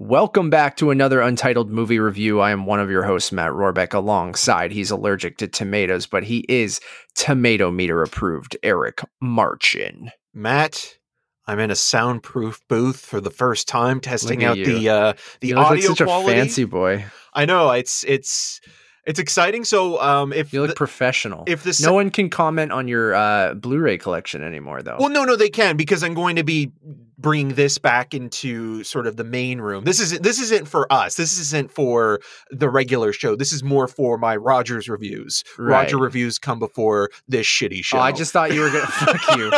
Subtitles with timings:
[0.00, 2.38] Welcome back to another Untitled Movie Review.
[2.38, 6.44] I am one of your hosts, Matt Rohrbeck, alongside he's allergic to tomatoes, but he
[6.48, 6.80] is
[7.16, 10.12] tomato meter approved, Eric Marchin.
[10.32, 10.96] Matt,
[11.48, 14.66] I'm in a soundproof booth for the first time, testing out you.
[14.66, 16.32] the uh, the You look audio like such quality.
[16.32, 17.04] a fancy boy.
[17.34, 18.60] I know it's it's
[19.04, 19.64] it's exciting.
[19.64, 21.42] So um, if You look the- professional.
[21.48, 24.98] if this no one can comment on your uh, Blu-ray collection anymore, though.
[25.00, 26.70] well, no, no, they can because I'm going to be
[27.18, 29.84] bringing this back into sort of the main room.
[29.84, 31.16] This isn't this isn't for us.
[31.16, 33.36] This isn't for the regular show.
[33.36, 35.44] This is more for my Rogers reviews.
[35.58, 35.82] Right.
[35.82, 37.98] Roger reviews come before this shitty show.
[37.98, 39.52] Oh, I just thought you were gonna fuck you.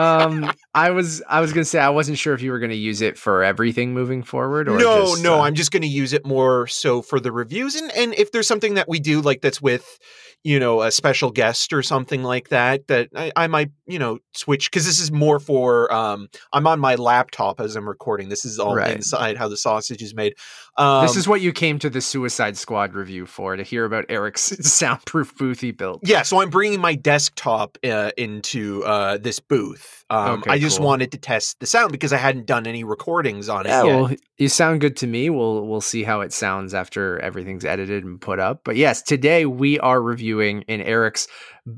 [0.00, 3.00] Um, I was I was gonna say I wasn't sure if you were gonna use
[3.00, 4.68] it for everything moving forward.
[4.68, 7.32] Or no, just, no, uh, I'm just going to use it more so for the
[7.32, 9.98] reviews, and and if there's something that we do like that's with,
[10.44, 14.18] you know, a special guest or something like that, that I, I might, you know,
[14.34, 15.92] switch because this is more for.
[15.92, 18.28] Um, I'm on my laptop as I'm recording.
[18.28, 18.94] This is all Right.
[18.96, 20.34] inside how the sausage is made.
[20.78, 24.04] Um, this is what you came to the Suicide Squad review for to hear about
[24.08, 26.00] Eric's soundproof booth he built.
[26.04, 26.22] yeah.
[26.22, 30.04] So I'm bringing my desktop uh, into uh, this booth.
[30.10, 30.86] Um, Okay, I just cool.
[30.86, 34.00] wanted to test the sound because I hadn't done any recordings on it Yeah, yet.
[34.00, 35.28] well, you sound good to me.
[35.30, 38.60] We'll we'll see how it sounds after everything's edited and put up.
[38.64, 41.26] But yes, today we are reviewing in Eric's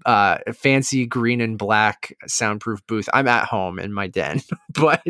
[0.06, 3.08] uh, fancy green and black soundproof booth.
[3.12, 4.40] I'm at home in my den,
[4.72, 5.02] but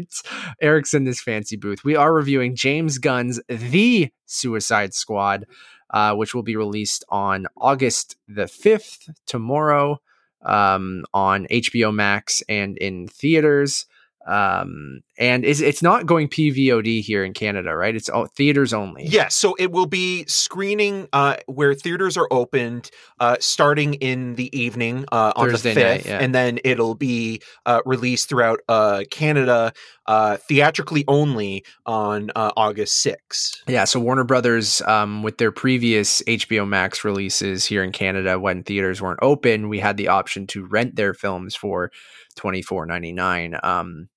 [0.60, 1.84] Eric's in this fancy booth.
[1.84, 5.46] We are reviewing James Gunn's The Suicide Squad,
[5.90, 10.00] uh, which will be released on August the fifth tomorrow
[10.42, 13.86] um, on HBO Max and in theaters
[14.30, 19.04] um and it's, it's not going pvod here in canada right it's all theaters only
[19.10, 24.56] Yes, so it will be screening uh, where theaters are opened uh, starting in the
[24.58, 26.18] evening uh, on Thursday the 5th, night, yeah.
[26.18, 29.72] and then it'll be uh, released throughout uh, Canada
[30.06, 33.62] uh, theatrically only on uh, August 6th.
[33.66, 38.62] yeah so warner brothers um with their previous hbo max releases here in canada when
[38.62, 41.90] theaters weren't open we had the option to rent their films for
[42.38, 44.08] 24.99 um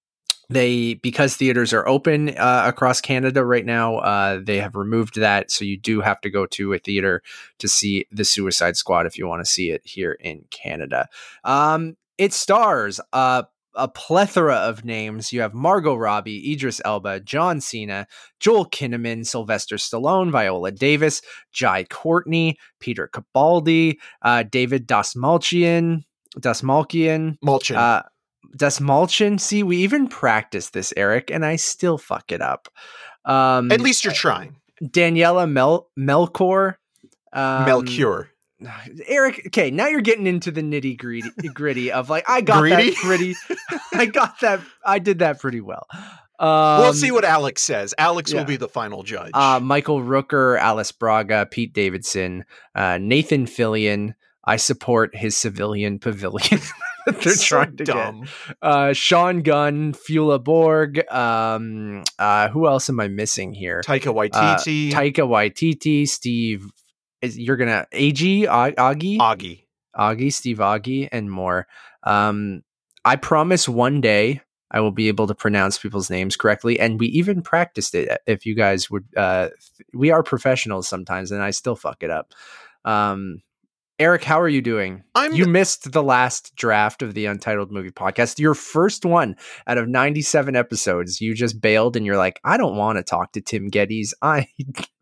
[0.53, 5.51] they because theaters are open uh, across canada right now uh, they have removed that
[5.51, 7.21] so you do have to go to a theater
[7.59, 11.07] to see the suicide squad if you want to see it here in canada
[11.43, 13.43] um, it stars uh,
[13.75, 15.33] a plethora of names.
[15.33, 18.07] You have Margot Robbie, Idris Elba, John Cena,
[18.39, 21.21] Joel Kinnaman, Sylvester Stallone, Viola Davis,
[21.51, 26.03] Jai Courtney, Peter Capaldi, uh, David Dasmalchian,
[26.39, 28.03] Dasmalkian, Mulchin.
[28.43, 29.39] Uh, Dasmalchian.
[29.39, 32.69] See, we even practiced this, Eric, and I still fuck it up.
[33.25, 34.55] Um, At least you're trying.
[34.81, 36.75] Daniela Mel Melchor.
[37.31, 38.29] Um, Melchior.
[39.07, 42.91] Eric, okay, now you're getting into the nitty gritty gritty of like I got Greedy?
[42.91, 43.35] that pretty,
[43.93, 45.87] I got that, I did that pretty well.
[46.39, 47.93] Um, we'll see what Alex says.
[47.97, 48.39] Alex yeah.
[48.39, 49.31] will be the final judge.
[49.33, 54.15] uh, Michael Rooker, Alice Braga, Pete Davidson, uh, Nathan Fillion.
[54.43, 56.59] I support his civilian pavilion.
[57.21, 58.13] They're trying to get
[58.61, 61.03] uh, Sean Gunn, Flula Borg.
[61.11, 63.81] Um, uh, who else am I missing here?
[63.85, 64.91] Taika Uh, Waititi.
[64.91, 66.65] Taika Waititi, Steve.
[67.21, 69.65] Is you're gonna Ag Augie Augie.
[69.95, 71.67] Augie, Steve Augie, and more.
[72.03, 72.63] Um,
[73.05, 77.07] I promise one day I will be able to pronounce people's names correctly, and we
[77.07, 78.17] even practiced it.
[78.25, 79.49] If you guys would, uh,
[79.93, 82.33] we are professionals sometimes, and I still fuck it up.
[82.83, 83.41] Um,
[83.99, 85.03] Eric, how are you doing?
[85.13, 89.35] I'm You missed the last draft of the Untitled Movie Podcast, your first one
[89.67, 91.21] out of 97 episodes.
[91.21, 94.13] You just bailed, and you're like, I don't want to talk to Tim Gettys.
[94.21, 94.47] I'm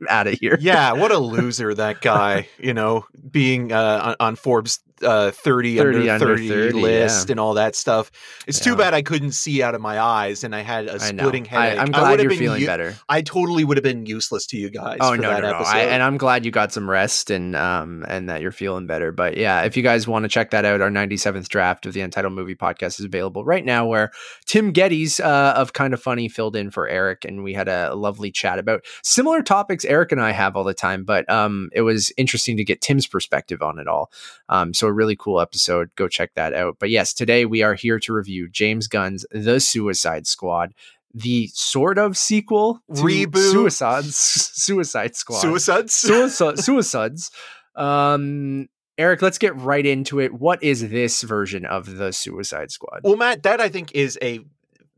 [0.10, 0.58] out of here.
[0.60, 5.78] yeah, what a loser that guy, you know, being uh, on, on Forbes uh, 30,
[5.78, 7.34] 30 under under 30, 30, list yeah.
[7.34, 8.12] and all that stuff.
[8.48, 11.48] It's too bad I couldn't see out of my eyes and I had a splitting
[11.48, 11.80] I, headache.
[11.80, 12.96] I'm glad would have you're feeling u- better.
[13.10, 15.58] I totally would have been useless to you guys Oh no, that no, no!
[15.58, 19.12] I, and I'm glad you got some rest and um and that you're feeling better.
[19.12, 22.02] But yeah, if you guys want to check that out, our 97th draft of the
[22.02, 23.86] Untitled Movie Podcast is available right now.
[23.86, 24.12] Where
[24.46, 27.96] Tim Gettys uh, of Kind of Funny filled in for Eric, and we had a
[27.96, 31.04] lovely chat about similar topics Eric and I have all the time.
[31.04, 34.12] But um, it was interesting to get Tim's perspective on it all.
[34.52, 35.90] Um, so a really cool episode.
[35.96, 36.76] Go check that out.
[36.78, 40.74] But yes, today we are here to review James Gunn's The Suicide Squad.
[41.14, 43.52] The sort of sequel to Reboot.
[43.52, 44.16] Suicides,
[44.54, 45.94] Suicide Squad, Suicides?
[45.94, 47.32] Suicide, Suicides.
[47.76, 48.68] Um,
[48.98, 50.34] Eric, let's get right into it.
[50.34, 53.02] What is this version of the Suicide Squad?
[53.04, 54.42] well, Matt, that I think is a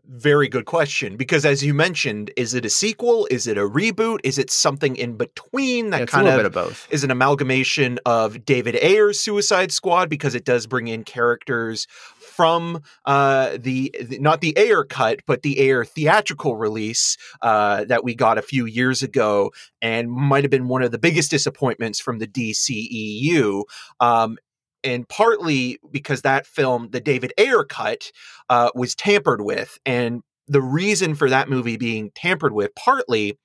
[0.06, 3.28] very good question because as you mentioned, is it a sequel?
[3.32, 4.20] Is it a reboot?
[4.24, 6.88] Is it something in between that Yeah, it's a kind of bit of both.
[6.92, 11.88] is an amalgamation of David Ayer's Suicide Squad because it does bring in characters
[12.20, 18.04] from uh, the, the, not the Ayer cut, but the Ayer theatrical release uh, that
[18.04, 19.52] we got a few years ago,
[19.82, 23.64] and might have been one of the biggest disappointments from the DCEU.
[24.00, 24.38] Um,
[24.84, 28.12] and partly because that film, the David Ayer cut,
[28.50, 33.38] uh, was tampered with, and the reason for that movie being tampered with partly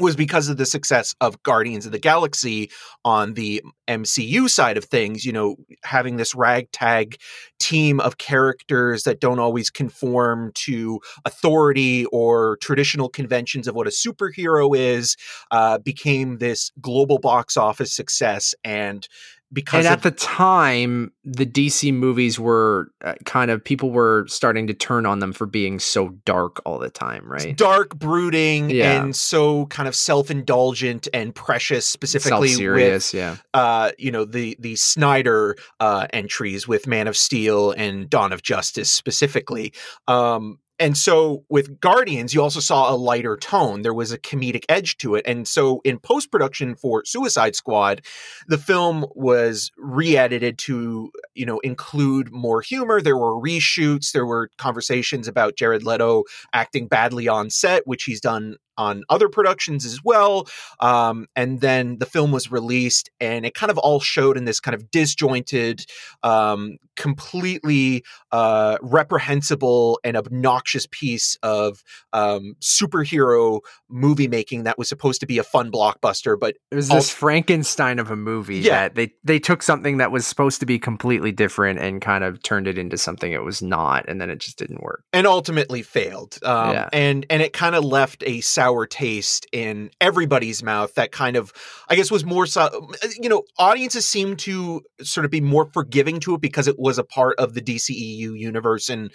[0.00, 2.70] was because of the success of Guardians of the Galaxy
[3.04, 7.16] on the MCU side of things, you know, having this ragtag
[7.58, 13.90] team of characters that don't always conform to authority or traditional conventions of what a
[13.90, 15.16] superhero is,
[15.50, 18.54] uh, became this global box office success.
[18.64, 19.06] And
[19.52, 24.66] because and at the time the dc movies were uh, kind of people were starting
[24.66, 29.02] to turn on them for being so dark all the time right dark brooding Yeah.
[29.02, 34.56] and so kind of self-indulgent and precious specifically with serious yeah uh, you know the
[34.60, 39.72] the Snyder uh, entries with Man of Steel and Dawn of Justice specifically.
[40.08, 43.82] Um, and so with Guardians, you also saw a lighter tone.
[43.82, 45.26] There was a comedic edge to it.
[45.26, 48.00] And so in post production for Suicide Squad,
[48.48, 53.02] the film was re edited to, you know, include more humor.
[53.02, 54.12] There were reshoots.
[54.12, 56.24] There were conversations about Jared Leto
[56.54, 60.48] acting badly on set, which he's done on other productions as well.
[60.80, 64.58] Um, and then the film was released, and it kind of all showed in this
[64.58, 65.84] kind of disjointed,
[66.22, 71.82] um, completely uh, reprehensible and obnoxious piece of
[72.12, 76.90] um, superhero movie making that was supposed to be a fun blockbuster, but it was
[76.90, 78.82] Al- this frankenstein of a movie Yeah.
[78.88, 82.42] that they they took something that was supposed to be completely different and kind of
[82.42, 85.82] turned it into something it was not and then it just didn't work and ultimately
[85.82, 86.38] failed.
[86.42, 86.88] Um, Yeah.
[86.92, 90.94] And and it kind of left a sour taste in everybody's mouth.
[90.94, 91.52] That kind of,
[91.88, 92.90] I guess, was more so.
[93.20, 96.98] You know, audiences seem to sort of be more forgiving to it because it was
[96.98, 99.10] a part of the DCEU universe, and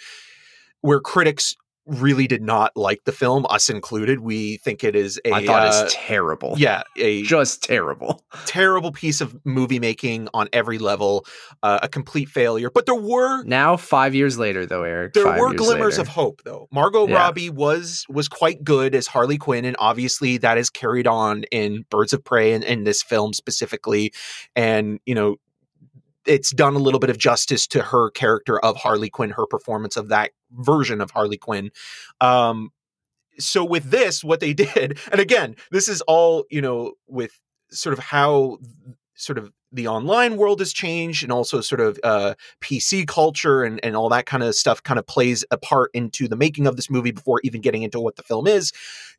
[0.82, 1.54] where critics
[1.88, 4.18] really did not like the film, us included.
[4.18, 8.90] We think it is a i thought uh, it's terrible yeah a just terrible terrible
[8.90, 11.24] piece of movie making on every level,
[11.62, 12.70] uh, a complete failure.
[12.70, 16.02] But there were now five years later though eric there were glimmers later.
[16.02, 17.14] of hope though margot Yeah.
[17.18, 21.84] robbie was was quite good as harley quinn and obviously that is carried on in
[21.88, 24.12] birds of prey and in this film specifically
[24.56, 25.36] and you know
[26.26, 29.96] it's done a little bit of justice to her character of harley quinn her performance
[29.96, 31.70] of that version of harley quinn.
[32.20, 32.70] Um
[33.38, 37.40] so with this what they did and again this is all you know with
[37.70, 38.58] sort of how
[39.14, 43.78] sort of the online world has changed and also sort of uh, PC culture and,
[43.84, 46.76] and all that kind of stuff kind of plays a part into the making of
[46.76, 48.72] this movie before even getting into what the film is.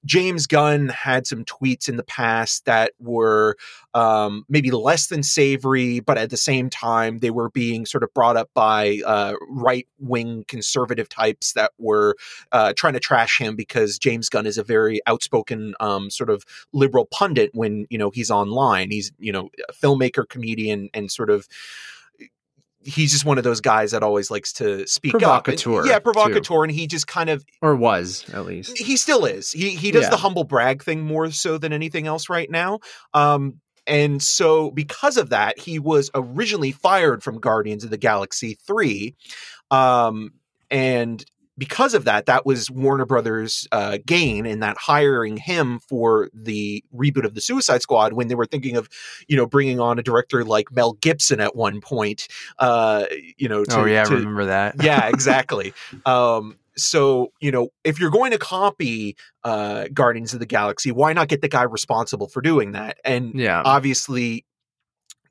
[0.06, 3.58] James Gunn had some tweets in the past that were
[3.94, 8.14] um, maybe less than savory, but at the same time, they were being sort of
[8.14, 12.16] brought up by uh, right wing conservative types that were
[12.52, 16.46] uh, trying to trash him because James Gunn is a very outspoken um, sort of
[16.74, 18.92] liberal pundit when you know he's online.
[18.92, 21.48] He's you know a filmmaker, comedian, and sort of
[22.84, 25.20] he's just one of those guys that always likes to speak up.
[25.22, 26.04] Provocateur, And- yeah, too.
[26.12, 29.52] provocateur, and he just kind of or was at least he still is.
[29.52, 30.10] He he does Yeah.
[30.12, 32.80] the humble brag thing more so than anything else right now.
[33.14, 38.58] Um, and so because of that, he was originally fired from Guardians of the Galaxy
[38.66, 39.16] three,
[39.72, 40.32] um,
[40.70, 41.26] and
[41.58, 46.84] because of that, that was Warner Brothers' uh, gain in that hiring him for the
[46.96, 48.88] reboot of the Suicide Squad when they were thinking of,
[49.28, 52.28] you know, bringing on a director like Mel Gibson at one point.
[52.60, 53.06] Uh,
[53.38, 55.74] you know, to, oh yeah to, i remember that yeah, exactly.
[56.06, 61.14] um, so you know, if you're going to copy uh, Guardians of the Galaxy, why
[61.14, 63.00] not get the guy responsible for doing that?
[63.04, 64.46] And yeah obviously,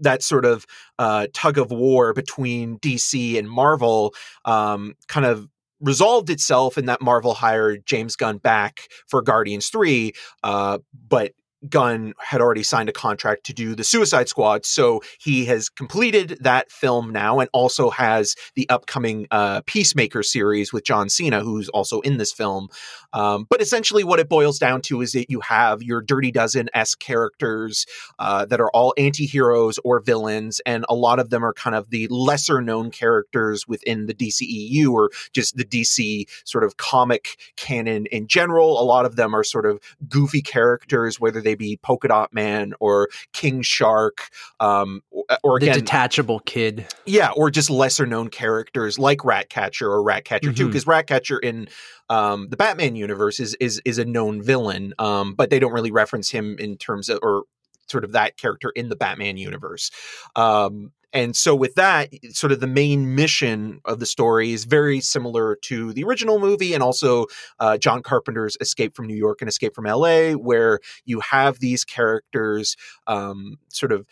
[0.00, 0.66] that sort of
[0.98, 4.14] uh, tug of war between DC and Marvel
[4.44, 5.48] um, kind of
[5.80, 10.78] resolved itself in that Marvel hired James Gunn back for Guardians 3, uh,
[11.08, 11.32] but
[11.68, 16.38] Gunn had already signed a contract to do the Suicide Squad, so he has completed
[16.40, 21.68] that film now, and also has the upcoming uh, Peacemaker series with John Cena, who's
[21.70, 22.68] also in this film.
[23.12, 26.68] Um, but essentially, what it boils down to is that you have your Dirty Dozen
[26.74, 27.86] s characters
[28.18, 31.90] uh, that are all anti-heroes or villains, and a lot of them are kind of
[31.90, 38.06] the lesser known characters within the DCEU or just the DC sort of comic canon
[38.06, 38.80] in general.
[38.80, 42.74] A lot of them are sort of goofy characters, whether they be Polka Dot Man
[42.80, 44.28] or King Shark,
[44.60, 49.88] um, or, or the again, detachable kid yeah, or just lesser known characters like Ratcatcher
[49.90, 50.66] or Ratcatcher 2, Mhm.
[50.68, 51.68] because Ratcatcher in
[52.08, 55.90] um, the Batman universe is is is a known villain, um, but they don't really
[55.90, 57.44] reference him in terms of or
[57.88, 59.90] sort of that character in the Batman universe.
[60.34, 65.00] Um, and so with that, sort of the main mission of the story is very
[65.00, 67.24] similar to the original movie, and also
[67.58, 71.84] uh, John Carpenter's Escape from New York and Escape from L.A., where you have these
[71.84, 74.06] characters um, sort of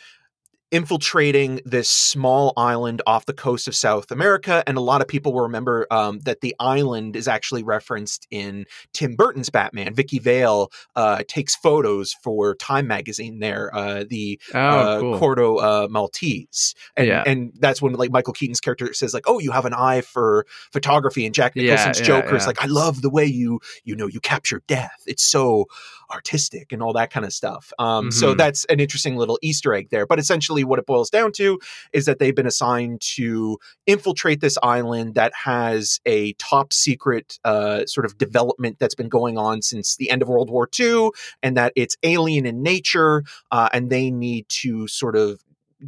[0.71, 4.65] infiltrating this small island off the coast of South America.
[4.67, 8.67] And a lot of people will remember um, that the island is actually referenced in
[8.93, 9.95] Tim Burton's Batman.
[9.95, 15.19] Vicki Vale uh, takes photos for Time magazine there, uh, the Oh, uh, cool.
[15.21, 16.75] Corto uh, Maltese.
[16.97, 17.23] And, Yeah.
[17.27, 20.47] and that's when like Michael Keaton's character says like, oh, you have an eye for
[20.73, 21.25] photography.
[21.25, 24.21] And Jack Nicholson's yeah, Joker is like, I love the way you, you know, you
[24.21, 25.03] capture death.
[25.07, 25.67] It's so
[26.15, 27.73] artistic and all that kind of stuff.
[27.79, 28.39] Um, So Mhm.
[28.39, 30.07] that's an interesting little Easter egg there.
[30.07, 31.59] But essentially, what it boils down to
[31.93, 37.85] is that they've been assigned to infiltrate this island that has a top secret uh,
[37.87, 41.11] sort of development that's been going on since the end of World War II,
[41.43, 45.43] and that it's alien in nature, uh, and they need to sort of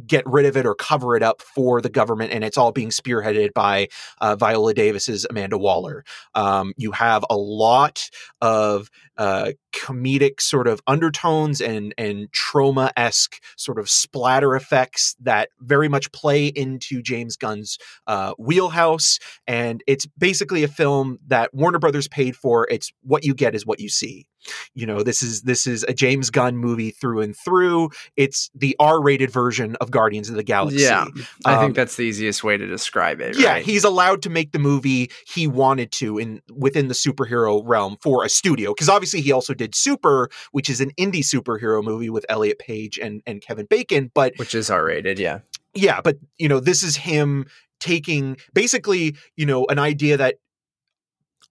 [0.05, 2.89] get rid of it or cover it up for the government and it's all being
[2.89, 3.87] spearheaded by
[4.21, 6.03] uh, viola davis's amanda waller
[6.35, 8.09] um, you have a lot
[8.41, 15.49] of uh, comedic sort of undertones and and Troma esque sort of splatter effects that
[15.59, 19.19] very much play into James Gunn's uh, wheelhouse.
[19.45, 22.67] And it's basically a film that Warner Brothers paid for.
[22.71, 24.27] It's what you get is what you see.
[24.73, 27.89] You know, this is this is a James Gunn movie through and through.
[28.15, 30.83] It's the R rated version of Guardians of the Galaxy.
[30.83, 31.05] Yeah,
[31.45, 33.37] I Um, think that's the easiest way to describe it.
[33.37, 33.65] yeah, right?
[33.65, 38.23] he's allowed to make the movie he wanted to in within the superhero realm for
[38.23, 38.71] a studio.
[38.73, 42.97] Because obviously he also did Super, which is an indie superhero movie with Elliot Page
[42.97, 44.11] and and Kevin Bacon.
[44.13, 45.19] But which is R rated.
[45.19, 45.39] Yeah,
[45.73, 47.45] yeah, but you know, this is him
[47.79, 50.35] taking basically, you know, an idea that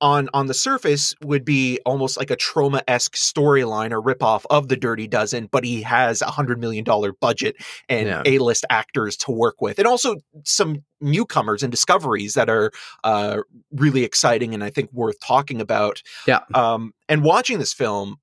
[0.00, 4.69] on on the surface would be almost like a Troma esque storyline or ripoff of
[4.69, 7.57] the Dirty Dozen, but he has a hundred million dollar budget
[7.88, 8.23] and Yeah.
[8.26, 12.71] A list actors to work with, and also some newcomers and discoveries that are
[13.05, 13.41] uh,
[13.73, 16.03] really exciting and I think worth talking about.
[16.26, 16.41] Yeah.
[16.55, 18.17] Um, and watching this film,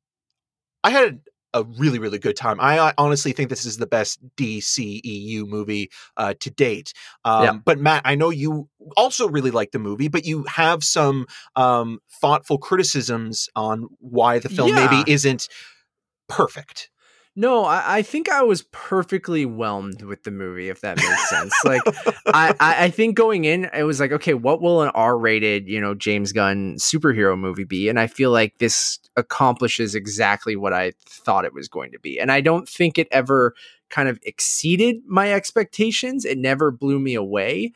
[0.84, 1.22] I had
[1.53, 2.60] a really really good time.
[2.60, 6.93] I uh, honestly think this is the best DCEU movie uh, to date.
[7.25, 7.53] Um, Yeah.
[7.63, 12.00] But Matt, I know you also really like the movie, but you have some um,
[12.22, 14.88] thoughtful criticisms on why the film Yeah.
[14.88, 15.48] maybe isn't
[16.27, 16.89] perfect.
[17.35, 21.53] No, I, I think I was perfectly whelmed with the movie, if that makes sense.
[21.65, 21.81] Like,
[22.27, 25.81] I, I I think going in, it was like, okay, what will an R-rated, you
[25.81, 27.89] know, James Gunn superhero movie be?
[27.89, 32.19] And I feel like this accomplishes exactly what I thought it was going to be.
[32.19, 33.55] And I don't think it ever
[33.89, 36.25] kind of exceeded my expectations.
[36.25, 37.73] It never blew me away,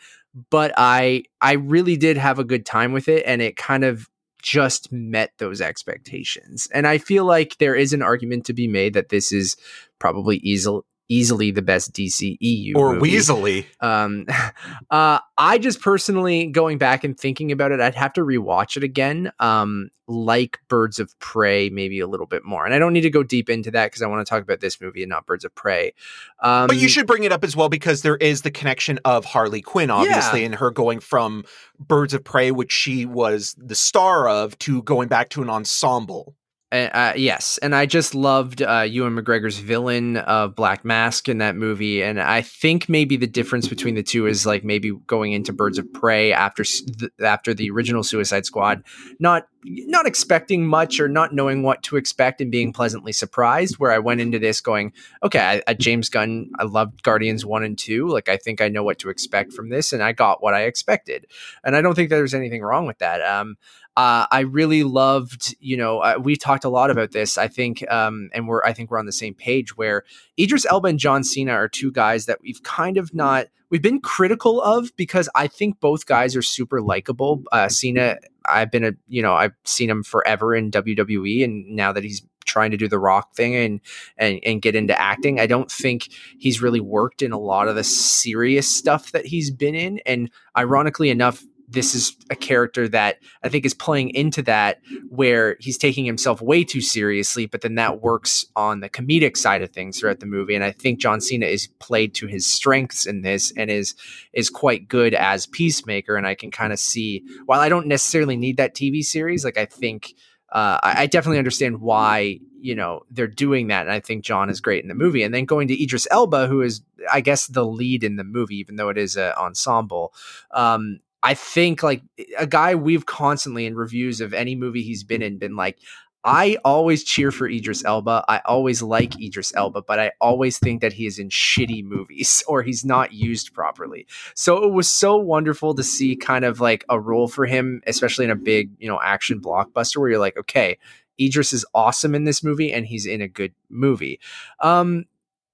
[0.52, 4.08] but I I really did have a good time with it, and it kind of
[4.48, 6.70] just met those expectations.
[6.74, 9.58] And I feel like there is an argument to be made that this is
[10.00, 13.12] probably easily easily the best DCEU or movie.
[13.12, 13.66] Weasley.
[13.82, 14.26] Um,
[14.90, 18.84] uh, I just personally going back and thinking about it, I'd have to rewatch it
[18.84, 19.32] again.
[19.40, 22.66] Um, like Birds of Prey, maybe a little bit more.
[22.66, 24.62] And I don't need to go deep into that because I want to talk about
[24.62, 25.94] this movie and not Birds of Prey.
[26.42, 29.26] Um, But you should bring it up as well because there is the connection of
[29.26, 31.44] Harley Quinn, obviously, and her going from
[31.78, 36.36] Birds of Prey, which she was the star of, to going back to an ensemble.
[36.70, 41.56] Uh, yes, and I just loved uh, Ewan McGregor's villain of Black Mask in that
[41.56, 45.54] movie, and I think maybe the difference between the two is like maybe going into
[45.54, 48.84] Birds of Prey after th- after the original Suicide Squad,
[49.18, 53.76] not not expecting much or not knowing what to expect and being pleasantly surprised.
[53.76, 54.92] Where I went into this going,
[55.24, 58.68] okay, I, I, James Gunn, I loved Guardians one and two, like I think I
[58.68, 61.28] know what to expect from this, and I got what I expected,
[61.64, 63.22] and I don't think there's anything wrong with that.
[63.22, 63.56] Um,
[63.98, 67.36] uh, I really loved, you know, uh, we talked a lot about this.
[67.36, 70.04] I think, um, and we're, I think we're on the same page where
[70.40, 74.00] Idris Elba and John Cena are two guys that we've kind of not, we've been
[74.00, 77.44] critical of because I think both guys are super likable.
[77.52, 81.92] Uh, Cena, I've been a, you know, I've seen him forever in WWE, and now
[81.92, 83.82] that he's trying to do the rock thing and
[84.16, 87.76] and and get into acting, I don't think he's really worked in a lot of
[87.76, 90.00] the serious stuff that he's been in.
[90.06, 95.58] And ironically enough, this is a character that I think is playing into that where
[95.60, 99.72] he's taking himself way too seriously, but then that works on the comedic side of
[99.72, 100.56] things throughout the movie.
[100.56, 103.96] And I think John Cena is played to his strengths in this and is
[104.32, 106.16] is quite good as Peacemaker.
[106.16, 109.58] And I can kind of see while I don't necessarily need that TV series, like
[109.58, 110.14] I think
[110.50, 114.50] uh, I, I definitely understand why you know they're doing that, and I think John
[114.50, 115.24] is great in the movie.
[115.24, 116.82] And then going to Idris Elba, who is
[117.12, 120.14] I guess the lead in the movie, even though it is an ensemble.
[120.52, 122.04] Um, I think like
[122.38, 125.80] a guy we've constantly in reviews of any movie he's been in been like,
[126.24, 128.26] I always cheer for Idris Elba.
[128.28, 132.44] I always like Idris Elba, but I always think that he is in shitty movies
[132.48, 134.06] or he's not used properly.
[134.36, 138.26] So it was so wonderful to see kind of like a role for him, especially
[138.26, 140.78] in a big, you know, action blockbuster where you're like, okay,
[141.20, 144.20] Idris is awesome in this movie and he's in a good movie.
[144.60, 145.06] Um,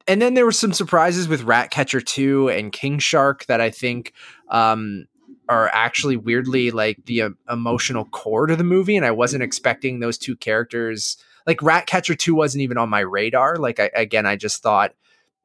[0.07, 4.13] and then there were some surprises with Ratcatcher 2 and King Shark that I think
[4.49, 5.05] um,
[5.49, 8.95] are actually weirdly like the uh, emotional core to the movie.
[8.95, 9.47] And I wasn't mm-hmm.
[9.47, 11.17] expecting those two characters.
[11.45, 13.57] Like Ratcatcher 2 wasn't even on my radar.
[13.57, 14.93] Like, I, again, I just thought,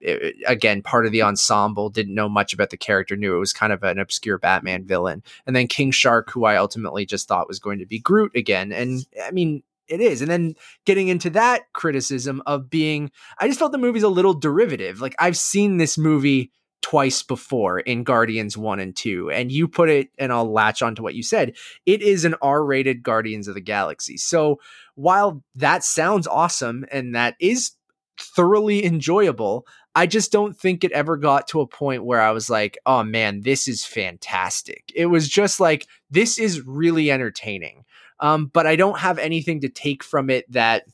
[0.00, 3.52] it, again, part of the ensemble, didn't know much about the character, knew it was
[3.52, 5.24] kind of an obscure Batman villain.
[5.46, 8.70] And then King Shark, who I ultimately just thought was going to be Groot again.
[8.72, 10.20] And I mean, it is.
[10.20, 14.34] And then getting into that criticism of being, I just felt the movie's a little
[14.34, 15.00] derivative.
[15.00, 19.88] Like I've seen this movie twice before in Guardians 1 and 2 and you put
[19.88, 21.56] it and I'll latch onto what you said
[21.86, 24.16] it is an R-rated Guardians of the Galaxy.
[24.16, 24.60] So
[24.94, 27.72] while that sounds awesome and that is
[28.18, 32.48] thoroughly enjoyable I just don't think it ever got to a point where I was
[32.48, 34.92] like oh man this is fantastic.
[34.94, 37.84] It was just like this is really entertaining.
[38.20, 40.84] Um, but I don't have anything to take from it that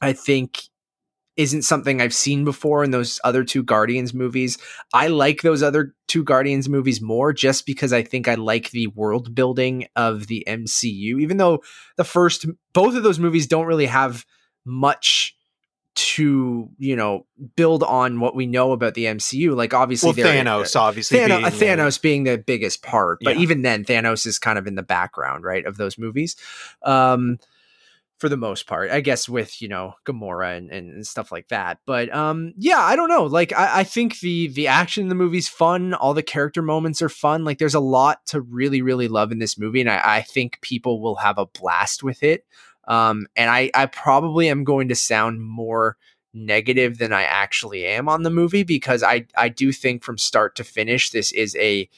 [0.00, 0.69] I think
[1.36, 4.58] isn't something I've seen before in those other two Guardians movies.
[4.92, 8.88] I like those other two Guardians movies more just because I think I like the
[8.88, 11.62] world building of the MCU, even though
[11.96, 14.26] the first, both of those movies don't really have
[14.64, 15.34] much
[15.94, 19.54] to you know build on what we know about the MCU.
[19.56, 23.42] Like obviously, well, Thanos, uh, obviously, Thanos, being, Thanos being the biggest part, but yeah.
[23.42, 26.36] even then, Thanos is kind of in the background, right, of those movies.
[26.82, 27.38] Um,
[28.20, 31.78] for the most part, I guess with you know Gamora and, and, stuff like that.
[31.86, 33.24] But um, yeah, I don't know.
[33.24, 35.94] Like I, I think the the action in the movie's fun.
[35.94, 37.44] All the character moments are fun.
[37.44, 40.60] Like there's a lot to really really love in this movie, and I, I think
[40.60, 42.44] people will have a blast with it.
[42.86, 45.96] Um, and I I probably am going to sound more
[46.34, 50.56] negative than I actually am on the movie because I I do think from start
[50.56, 51.88] to finish this is a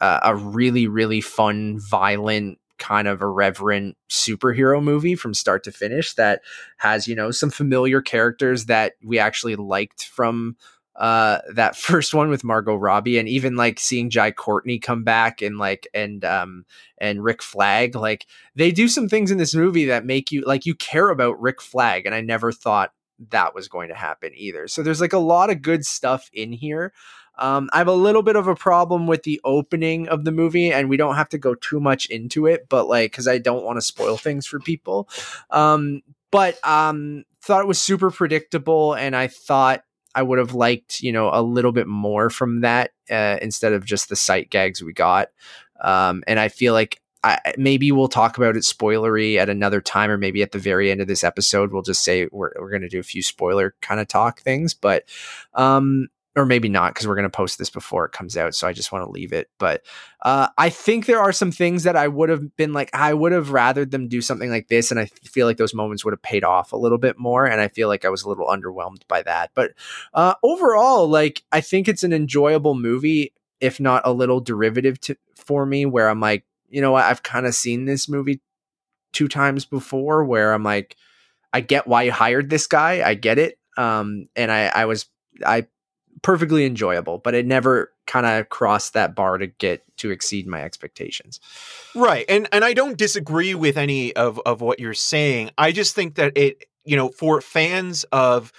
[0.00, 6.14] uh, a really really fun violent kind of irreverent superhero movie from start to finish
[6.14, 6.42] that
[6.78, 10.56] has, you know, some familiar characters that we actually liked from
[10.96, 15.40] uh that first one with Margot Robbie and even like seeing Jai Courtney come back
[15.42, 16.64] and like and um
[16.98, 18.26] and Rick Flag like
[18.56, 21.60] they do some things in this movie that make you like you care about Rick
[21.62, 22.92] Flag and I never thought
[23.30, 24.68] that was going to happen either.
[24.68, 26.92] So there's like a lot of good stuff in here.
[27.38, 30.72] Um, I have a little bit of a problem with the opening of the movie,
[30.72, 33.64] and we don't have to go too much into it, but like, because I don't
[33.64, 35.08] want to spoil things for people.
[35.50, 41.00] Um, but um, thought it was super predictable, and I thought I would have liked,
[41.00, 44.82] you know, a little bit more from that uh, instead of just the sight gags
[44.82, 45.28] we got.
[45.80, 50.10] Um, and I feel like I, maybe we'll talk about it spoilery at another time,
[50.10, 52.82] or maybe at the very end of this episode, we'll just say we're, we're going
[52.82, 54.74] to do a few spoiler kind of talk things.
[54.74, 55.04] But
[55.54, 58.66] um, or maybe not because we're going to post this before it comes out so
[58.66, 59.82] i just want to leave it but
[60.22, 63.32] uh, i think there are some things that i would have been like i would
[63.32, 66.22] have rather them do something like this and i feel like those moments would have
[66.22, 69.02] paid off a little bit more and i feel like i was a little underwhelmed
[69.08, 69.72] by that but
[70.14, 75.16] uh, overall like i think it's an enjoyable movie if not a little derivative to
[75.34, 77.04] for me where i'm like you know what?
[77.04, 78.42] I've kind of seen this movie
[79.14, 80.94] two times before where i'm like
[81.52, 85.06] i get why you hired this guy i get it um, and I, I was
[85.46, 85.66] I
[86.22, 90.62] perfectly enjoyable, but it never kind of crossed that bar to get to exceed my
[90.62, 91.40] expectations.
[91.94, 92.24] Right.
[92.28, 95.50] And and I don't disagree with any of of what you're saying.
[95.58, 98.52] I just think that it, you know, for fans of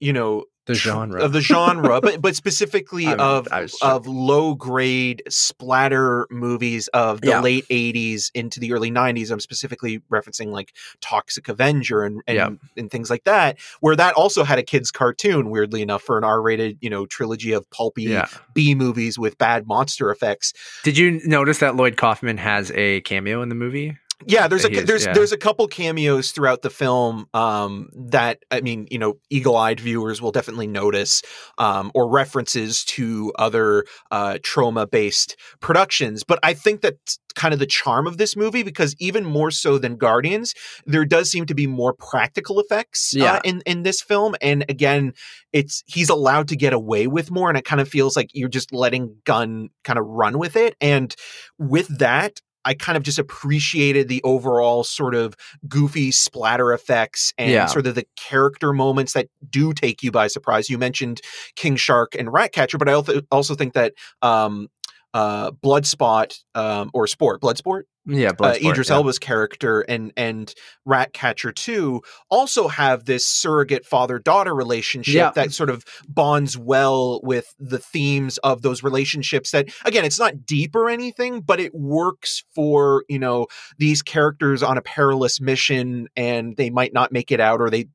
[0.00, 3.48] you know the genre of the genre, but but specifically I mean, of
[3.82, 7.40] of low grade splatter movies of the yeah.
[7.40, 9.30] late '80s into the early '90s.
[9.30, 12.50] I'm specifically referencing like Toxic Avenger and and, yeah.
[12.76, 15.50] and things like that, where that also had a kids cartoon.
[15.50, 18.28] Weirdly enough, for an R-rated you know trilogy of pulpy yeah.
[18.54, 20.52] B movies with bad monster effects.
[20.82, 23.96] Did you notice that Lloyd Kaufman has a cameo in the movie?
[24.26, 25.12] Yeah, there's a is, there's yeah.
[25.12, 30.22] there's a couple cameos throughout the film um, that I mean, you know, eagle-eyed viewers
[30.22, 31.22] will definitely notice,
[31.58, 36.24] um, or references to other uh, Troma-based productions.
[36.24, 39.76] But I think that's kind of the charm of this movie because even more so
[39.76, 40.54] than Guardians,
[40.86, 43.32] there does seem to be more practical effects uh, yeah.
[43.34, 44.36] uh, in in this film.
[44.40, 45.12] And again,
[45.52, 48.48] it's he's allowed to get away with more, and it kind of feels like you're
[48.48, 50.76] just letting Gunn kind of run with it.
[50.80, 51.14] And
[51.58, 55.34] with that, I kind of just appreciated the overall sort of
[55.68, 57.66] goofy splatter effects and yeah.
[57.66, 60.70] sort of the character moments that do take you by surprise.
[60.70, 61.20] You mentioned
[61.56, 64.68] King Shark and Ratcatcher, but I also also think that um,
[65.14, 68.96] uh, Bloodspot um, or Sport, Bloodsport, Yeah, uh, Bloodsport, Idris yeah.
[68.96, 70.52] Elba's character and and
[70.84, 75.30] Ratcatcher 2 also have this surrogate father daughter relationship Yeah.
[75.30, 80.44] that sort of bonds well with the themes of those relationships that again it's not
[80.44, 83.46] deep or anything but it works for you know
[83.78, 87.86] these characters on a perilous mission and they might not make it out or they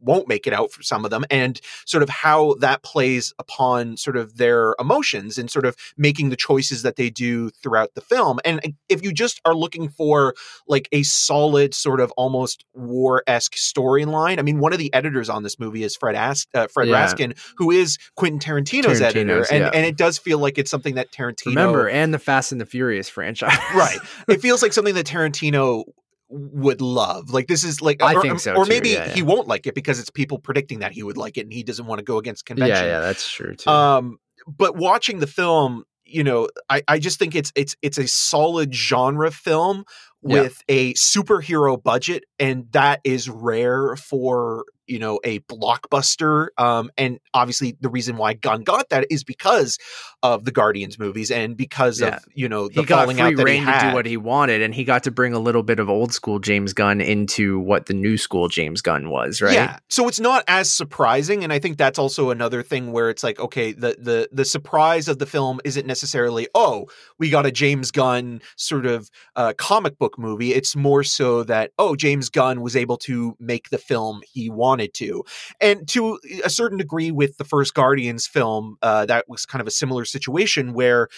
[0.00, 3.96] won't make it out for some of them and sort of how that plays upon
[3.96, 8.00] sort of their emotions and sort of making the choices that they do throughout the
[8.00, 10.34] film and if you just are looking for
[10.66, 15.42] like a solid sort of almost war-esque storyline i mean one of the editors on
[15.42, 17.06] this movie is fred As- uh, fred Yeah.
[17.06, 19.70] raskin who is quentin tarantino's, editor Tarantino's, and, yeah.
[19.74, 22.66] and it does feel like it's something that tarantino Remember, and the Fast and the
[22.66, 23.56] Furious franchise.
[23.74, 25.84] right it feels like something that tarantino
[26.30, 28.68] would love like this is like I or, think so, or too.
[28.68, 29.12] maybe Yeah, yeah.
[29.14, 31.62] he won't like it because it's people predicting that he would like it and he
[31.62, 33.70] doesn't want to go against convention yeah, yeah, that's true too.
[33.70, 38.06] um but watching the film you know i i just think it's it's it's a
[38.06, 39.84] solid genre film
[40.22, 40.42] Yeah.
[40.42, 47.18] with a superhero budget and that is rare for you know a blockbuster um and
[47.34, 49.78] obviously the reason why gunn got that is because
[50.22, 52.16] of the guardians movies and because Yeah.
[52.16, 54.16] of you know the he got free out that he reign to do what he
[54.16, 57.58] wanted, and he got to bring a little bit of old school James Gunn into
[57.60, 59.52] what the new school James Gunn was, right?
[59.54, 59.78] Yeah.
[59.88, 63.38] So it's not as surprising, and I think that's also another thing where it's like,
[63.38, 66.86] okay, the the the surprise of the film isn't necessarily, oh,
[67.18, 70.52] we got a James Gunn sort of uh, comic book movie.
[70.52, 74.77] It's more so that, oh, James Gunn was able to make the film he wanted
[74.86, 75.24] to,
[75.60, 79.66] and to a certain degree with the first Guardians film, uh, that was kind of
[79.66, 81.08] a similar situation where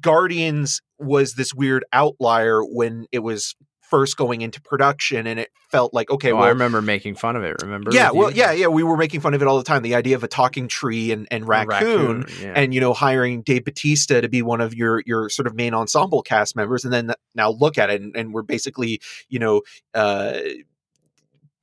[0.00, 3.54] Guardians was this weird outlier when it was
[3.90, 7.36] first going into production and it felt like okay Oh, well I remember making fun
[7.36, 7.56] of it.
[7.62, 7.90] Remember?
[7.92, 8.66] yeah, well, yeah, yeah.
[8.66, 9.82] We were making fun of it all the time.
[9.82, 12.54] The idea of a talking tree and, and A raccoon, yeah.
[12.56, 15.74] and you know, hiring Dave Batista to be one of your your sort of main
[15.74, 19.62] ensemble cast members, and then now look at it, and, and we're basically, you know,
[19.92, 20.38] uh,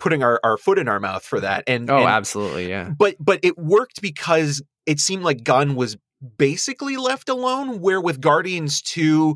[0.01, 1.63] putting our, our foot in our mouth for that.
[1.67, 2.89] And oh, and- absolutely, yeah.
[2.97, 5.95] but but it worked because it seemed like Gunn was
[6.37, 7.79] basically left alone.
[7.79, 9.35] Where with Guardians two,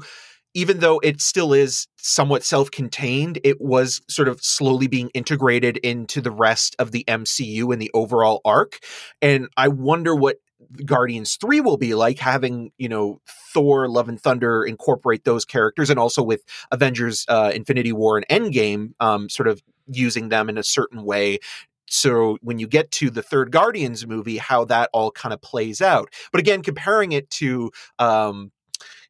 [0.53, 6.19] even though it still is somewhat self-contained, it was sort of slowly being integrated into
[6.19, 8.79] the rest of the MCU and the overall arc.
[9.21, 10.37] And I wonder what
[10.85, 13.19] Guardians 3 will be like having, you know,
[13.53, 18.27] Thor, Love and Thunder incorporate those characters and also with Avengers uh, Infinity War and
[18.27, 21.39] Endgame um, sort of using them in a certain way
[21.87, 25.81] so when you get to the third guardians movie how that all kind of plays
[25.81, 28.51] out but again comparing it to um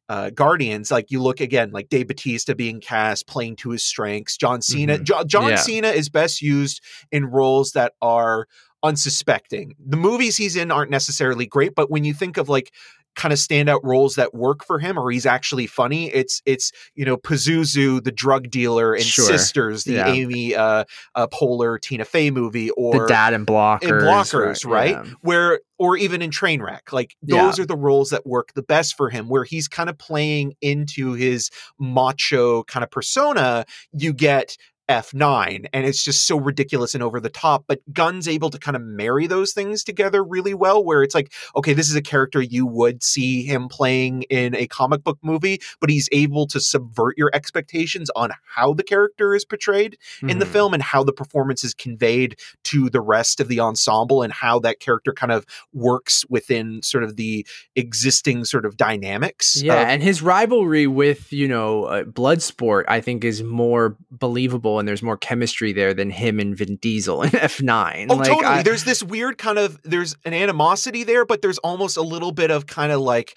[0.08, 4.36] uh, Guardians, like you look again, like Dave Batista being cast, playing to his strengths.
[4.36, 5.02] John Cena, Mhm.
[5.02, 5.56] Jo- John Yeah.
[5.56, 8.46] Cena is best used in roles that are
[8.84, 9.74] unsuspecting.
[9.84, 12.72] The movies he's in aren't necessarily great, but when you think of like
[13.16, 17.04] kind of standout roles that work for him, or he's actually funny, it's it's you
[17.04, 19.24] know Pazuzu, the drug dealer, and Sure.
[19.24, 20.08] Sisters, the Yeah.
[20.08, 24.90] Amy uh, uh, Poehler, Tina Fey movie, or the dad and blockers, in blockers, right?
[24.90, 25.04] yeah.
[25.22, 27.42] Where or even in Trainwreck, like Yeah.
[27.42, 29.28] those are the roles that work the best for him.
[29.28, 34.56] Where he's kind of playing into his macho kind of persona, you get
[34.88, 37.64] F9, and it's just so ridiculous and over the top.
[37.66, 40.84] But Gunn's able to kind of marry those things together really well.
[40.84, 44.66] Where it's like, okay, this is a character you would see him playing in a
[44.66, 49.44] comic book movie, but he's able to subvert your expectations on how the character is
[49.44, 50.48] portrayed in the Mhm.
[50.50, 54.58] film and how the performance is conveyed to the rest of the ensemble and how
[54.60, 59.60] that character kind of works within sort of the existing sort of dynamics.
[59.62, 64.75] Yeah, of- and his rivalry with you know uh, Bloodsport, I think, is more believable,
[64.78, 68.06] and there's more chemistry there than him and Vin Diesel in F nine.
[68.10, 68.46] Oh, like, totally.
[68.46, 72.32] I- there's this weird kind of there's an animosity there, but there's almost a little
[72.32, 73.36] bit of kind of like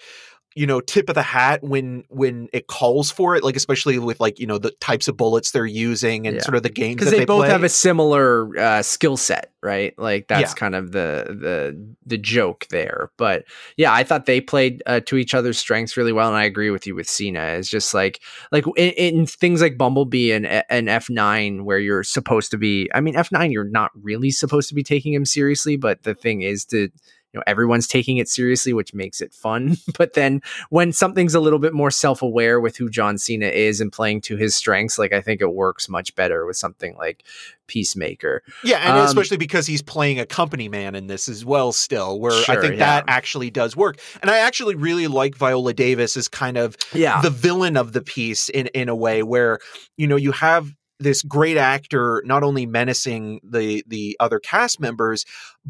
[0.60, 4.20] you know tip of the hat when when it calls for it like especially with
[4.20, 6.42] like you know the types of bullets they're using and Yeah.
[6.42, 7.48] sort of the games because that they, both play.
[7.48, 9.98] have a similar uh, skill set, right?
[9.98, 10.54] Like that's Yeah.
[10.54, 13.10] kind of the the the joke there.
[13.16, 13.44] But
[13.78, 16.68] yeah, I thought they played uh, to each other's strengths really well, and I agree
[16.68, 17.40] with you with Cena.
[17.58, 18.20] It's just like
[18.52, 22.90] like in, in things like Bumblebee and and F nine where you're supposed to be.
[22.94, 26.14] I mean, F nine you're not really supposed to be taking him seriously, but the
[26.14, 26.90] thing is to
[27.32, 30.40] you know everyone's taking it seriously which makes it fun but then
[30.70, 34.36] when something's a little bit more self-aware with who john cena is and playing to
[34.36, 37.24] his strengths like i think it works much better with something like
[37.70, 41.70] peacemaker Yeah, and Um, especially because he's playing a company man in this as well,
[41.70, 43.00] still, where I think yeah.
[43.00, 43.98] that actually does work.
[44.20, 48.02] And I actually really like Viola Davis as kind of yeah the villain of the
[48.02, 49.60] piece in in a way where
[49.96, 55.24] you know you have this great actor not only menacing the the other cast members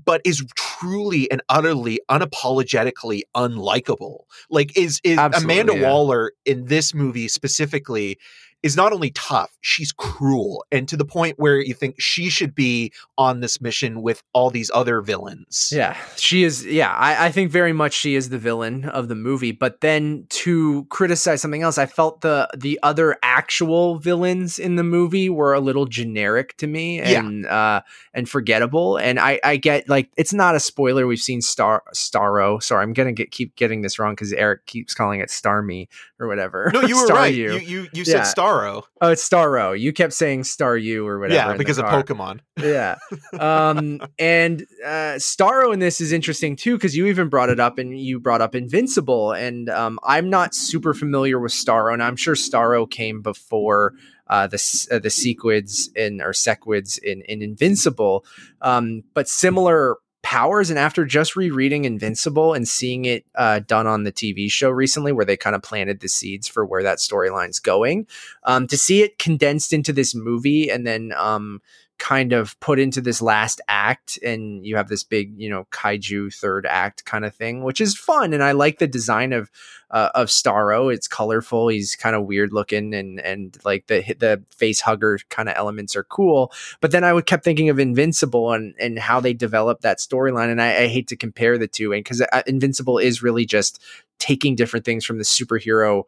[0.04, 5.88] but is truly and utterly unapologetically unlikable like is is Absolutely, amanda yeah.
[5.88, 8.18] waller in this movie specifically
[8.62, 12.54] is not only tough she's cruel and to the point where you think she should
[12.54, 16.64] be on this mission with all these other villains Yeah, she is.
[16.66, 19.52] Yeah, I, I think very much she is the villain of the movie.
[19.52, 24.82] But then to criticize something else, I felt the the other actual villains in the
[24.82, 27.20] movie were a little generic to me Yeah.
[27.20, 27.80] and uh,
[28.14, 28.96] and forgettable.
[28.96, 31.06] And I I get like it's not a spoiler.
[31.06, 32.62] We've seen Star Starro.
[32.62, 35.88] Sorry, I'm gonna get keep getting this wrong because Eric keeps calling it Star Me
[36.18, 36.70] or whatever.
[36.72, 37.52] no you were Star right You.
[37.54, 38.22] you you, you said Yeah.
[38.50, 39.78] Starro Oh, it's Starro.
[39.78, 41.34] You kept saying Star You or whatever.
[41.52, 42.96] yeah because of pokemon yeah
[43.38, 47.78] um and uh starro in this is interesting too because you even brought it up
[47.78, 52.16] and you brought up invincible and um i'm not super familiar with starro and i'm
[52.16, 53.94] sure starro came before
[54.28, 58.24] uh, the uh, the sequids in or sequids in in Invincible,
[58.62, 59.96] um, but similar
[60.30, 60.70] powers.
[60.70, 65.10] And after just rereading Invincible and seeing it uh, done on the TV show recently,
[65.10, 68.06] where they kind of planted the seeds for where that storyline's going,
[68.44, 71.60] um, to see it condensed into this movie and then um,
[72.00, 76.34] kind of put into this last act and you have this big you know kaiju
[76.34, 79.50] third act kind of thing which is fun and i like the design of
[79.90, 84.42] uh, of starro it's colorful he's kind of weird looking and and like the the
[84.50, 88.50] face hugger kind of elements are cool but then i would kept thinking of invincible
[88.54, 91.92] and and how they developed that storyline and I, I hate to compare the two
[91.92, 93.78] and because invincible is really just
[94.18, 96.04] taking different things from the superhero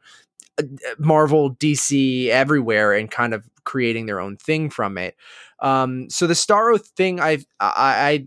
[0.58, 0.64] uh,
[0.98, 5.16] Marvel, DC, everywhere, and kind of creating their own thing from it.
[5.62, 8.26] Um, so the Starro thing, I've I, I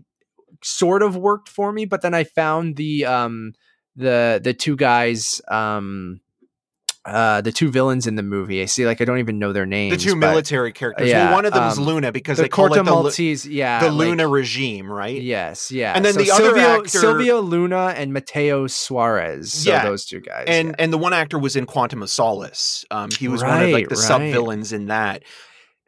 [0.64, 3.52] sort of worked for me, but then I found the um
[3.94, 6.20] the the two guys um
[7.04, 8.60] uh the two villains in the movie.
[8.62, 9.96] I see like I don't even know their names.
[9.96, 12.44] the two but military characters yeah, well one of them is um, luna because the
[12.44, 15.92] they call Corto it the, Maltese, yeah, the like- luna regime right Yes, yeah.
[15.94, 19.52] And then So the other Silvio, actor- Silvio Luna and Mateo Suarez.
[19.52, 20.46] So Yeah, those two guys.
[20.48, 20.74] and yeah.
[20.80, 23.88] and the one actor was in quantum of solace um he was one of like
[23.88, 24.04] the right.
[24.04, 25.22] sub villains in that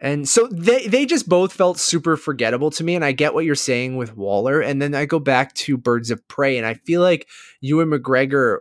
[0.00, 2.94] And so they they just both felt super forgettable to me.
[2.94, 4.60] And I get what you're saying with Waller.
[4.60, 7.26] And then I go back to Birds of Prey, and I feel like
[7.60, 8.58] Ewan McGregor.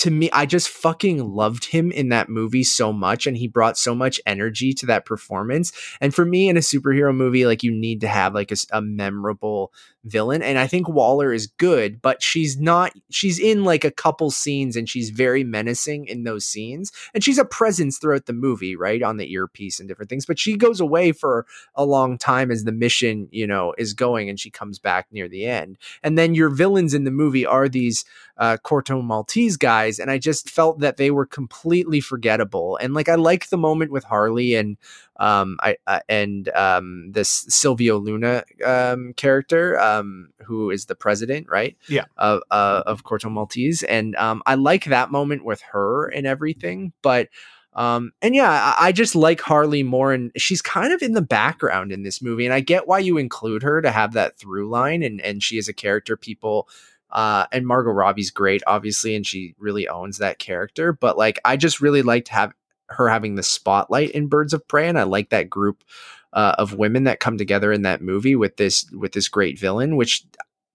[0.00, 3.78] To me, I just fucking loved him in that movie so much, and he brought
[3.78, 5.72] so much energy to that performance.
[6.00, 9.72] And for me, in a superhero movie, like you need to have like a memorable
[10.04, 10.42] villain.
[10.42, 12.92] And I think Waller is good, but she's not.
[13.10, 17.38] She's in like a couple scenes, and she's very menacing in those scenes and she's
[17.38, 20.26] a presence throughout the movie, right, on the earpiece and different things.
[20.26, 24.28] But she goes away for a long time as the mission, you know, is going,
[24.28, 25.78] and she comes back near the end.
[26.02, 28.04] And then your villains in the movie are these
[28.36, 32.78] uh, Corto Maltese guys, and I just felt that they were completely forgettable.
[32.80, 34.76] And like I like the moment with Harley and
[35.18, 41.48] um I uh, and um this Silvio Luna um character um who is the president,
[41.48, 41.76] right?
[41.88, 42.04] Yeah.
[42.16, 46.92] Of uh, of Corto Maltese, and um I like that moment with her and everything,
[47.02, 47.28] but.
[47.72, 51.22] Um, and yeah, I, I just like Harley more, and she's kind of in the
[51.22, 52.44] background in this movie.
[52.44, 55.56] And I get why you include her to have that through line, and and she
[55.56, 56.68] is a character people
[57.12, 60.92] uh, and Margot Robbie's great, obviously, and she really owns that character.
[60.92, 62.52] But like, I just really liked have
[62.88, 65.84] her having the spotlight in Birds of Prey, and I like that group
[66.32, 69.96] uh, of women that come together in that movie with this with this great villain,
[69.96, 70.24] which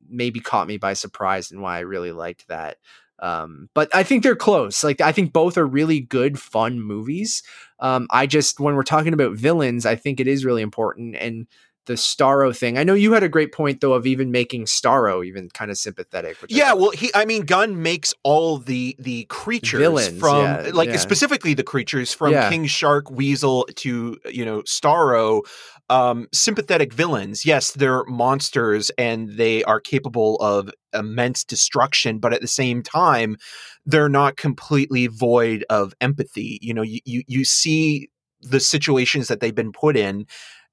[0.08, 2.78] maybe caught me by surprise and why I really liked that.
[3.20, 4.84] Um, but I think they're close.
[4.84, 7.44] Like, I think both are really good, fun movies.
[7.80, 11.48] Um, I just when we're talking about villains, I think it is really important and
[11.86, 12.78] the Starro thing.
[12.78, 15.78] I know you had a great point though of even making Starro even kind of
[15.78, 16.42] sympathetic.
[16.42, 20.72] Which yeah well he i mean gunn makes all the the creatures Villains, from yeah,
[20.74, 20.98] like yeah.
[20.98, 22.50] specifically the creatures from Yeah.
[22.50, 25.42] king shark weasel to you know starro
[25.90, 32.42] um sympathetic villains yes they're monsters and they are capable of immense destruction but at
[32.42, 33.38] the same time
[33.86, 38.10] they're not completely void of empathy you know you you, you see
[38.42, 40.26] the situations that they've been put in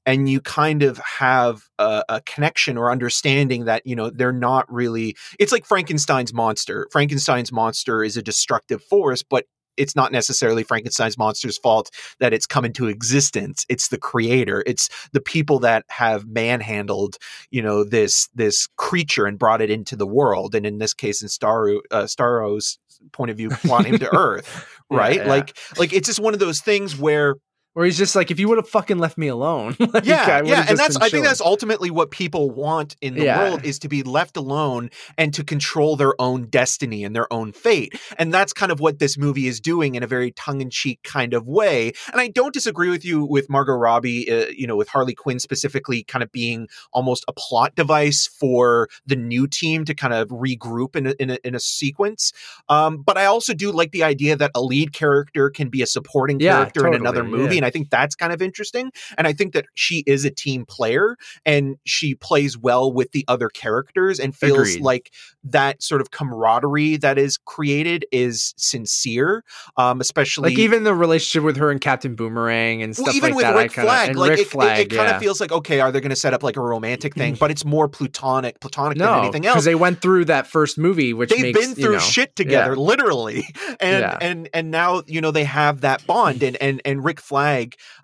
[0.07, 4.71] and you kind of have a, a connection or understanding that you know they're not
[4.73, 6.89] really it's like frankenstein's monster.
[6.91, 9.47] Frankenstein's monster is a destructive force but
[9.79, 11.89] it's not necessarily frankenstein's monster's fault
[12.21, 13.65] that it's come into existence.
[13.71, 14.63] It's the creator.
[14.67, 17.17] It's the people that have manhandled
[17.51, 20.55] you know this this creature and brought it into the world.
[20.55, 22.79] And in this case in Starro, uh, starro's
[23.13, 25.17] point of view brought him to earth Yeah, right?
[25.17, 25.29] yeah.
[25.29, 27.37] like like it's just one of those things where
[27.75, 29.77] Or he's just like, if you would have fucking left me alone.
[29.81, 33.39] like, yeah, yeah, and just I think that's ultimately what people want in the Yeah.
[33.39, 37.53] world is to be left alone and to control their own destiny and their own
[37.53, 37.99] fate.
[38.19, 41.47] And that's kind of what this movie is doing in a very tongue-in-cheek kind of
[41.47, 41.93] way.
[42.13, 45.39] And I don't disagree with you with Margot Robbie, uh, you know, with Harley Quinn
[45.39, 50.29] specifically kind of being almost a plot device for the new team to kind of
[50.29, 52.35] regroup in a, in a, in a sequence.
[52.69, 55.87] Um, but I also do like the idea that a lead character can be a
[55.87, 57.62] supporting Yeah, character in another movie, yeah.
[57.63, 58.91] And I think that's kind of interesting.
[59.17, 63.25] And I think that she is a team player and she plays well with the
[63.29, 64.81] other characters and feels Agreed.
[64.83, 65.13] like
[65.45, 69.45] that sort of camaraderie that is created is sincere.
[69.77, 73.31] Um, especially like even the relationship with her and Captain Boomerang and stuff well, even
[73.31, 73.57] like with that.
[73.57, 75.15] Rick kinda, Flag, like Rick it, Flag, it, kind yeah.
[75.17, 77.37] of feels like okay, are they going to set up like a romantic thing?
[77.39, 81.15] But it's more plutonic, platonic than anything else because they went through that first movie,
[81.15, 83.47] which They've makes, been you through know, shit together, literally,
[83.81, 84.19] and Yeah.
[84.21, 87.52] and and now you know they have that bond, and and and Rick Flag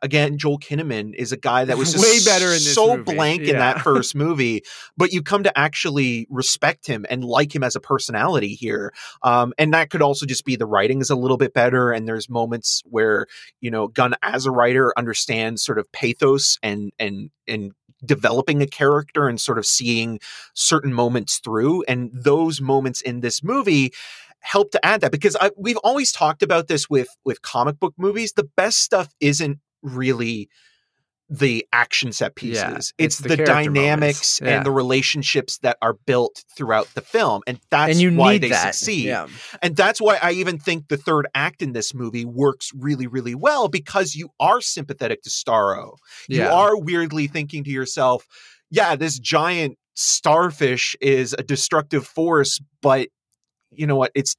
[0.03, 3.15] again, Joel Kinnaman is a guy that was just Way better in this so movie,
[3.15, 4.63] blank in that first movie,
[4.97, 9.53] but you come to actually respect him and like him as a personality here, um,
[9.59, 12.29] and that could also just be the writing is a little bit better, and there's
[12.29, 13.27] moments where
[13.61, 17.73] you know Gunn as a writer understands sort of pathos and and and
[18.05, 20.21] developing a character and sort of seeing
[20.55, 23.93] certain moments through and those moments in this movie
[24.41, 27.95] help to add that because I, we've always talked about this with with comic book
[27.99, 30.49] movies the best stuff isn't really
[31.31, 34.41] the action set pieces Yeah, it's, it's the the, dynamics.
[34.43, 34.57] Yeah.
[34.59, 38.49] and the relationships that are built throughout the film and that's and you why they
[38.49, 38.75] that.
[38.75, 39.27] succeed Yeah.
[39.61, 43.35] and that's why I even think the third act in this movie works really, really
[43.35, 45.97] well because you are sympathetic to Starro.
[46.29, 48.27] You are weirdly thinking to yourself,
[48.71, 53.09] yeah, this giant starfish is a destructive force, but
[53.71, 54.11] you know what?
[54.15, 54.35] It's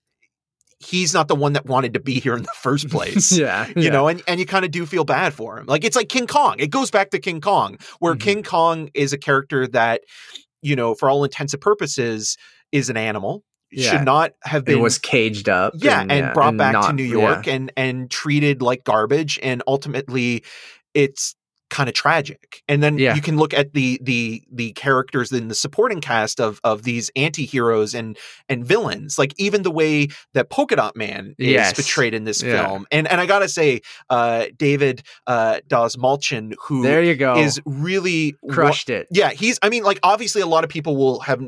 [0.81, 3.31] he's not the one that wanted to be here in the first place.
[3.37, 3.89] yeah, You yeah.
[3.89, 5.65] know, and, and you kind of do feel bad for him.
[5.65, 6.55] Like it's like King Kong.
[6.59, 8.19] It goes back to King Kong, where Mhm.
[8.21, 10.01] King Kong is a character that,
[10.61, 12.37] you know, for all intents and purposes,
[12.71, 13.43] is an animal.
[13.71, 13.91] Yeah.
[13.91, 15.73] Should not have been it was caged up.
[15.75, 17.11] yeah, and, brought back to not- New yeah.
[17.33, 20.43] York and and treated like garbage, and ultimately,
[20.93, 21.35] it's
[21.69, 22.63] kind of tragic.
[22.67, 23.15] And then Yeah.
[23.15, 27.11] you can look at the the the characters in the supporting cast of of these
[27.15, 29.17] anti-heroes and and villains.
[29.19, 31.73] Like even the way that Polka Dot Man is Yes.
[31.73, 32.65] portrayed in this Yeah.
[32.67, 32.85] film.
[32.91, 35.59] And and I gotta say, uh, David uh,
[36.67, 37.35] who There you go.
[37.37, 39.07] is really wa- crushed it.
[39.11, 39.59] yeah, he's.
[39.61, 41.41] I mean, like obviously, a lot of people will have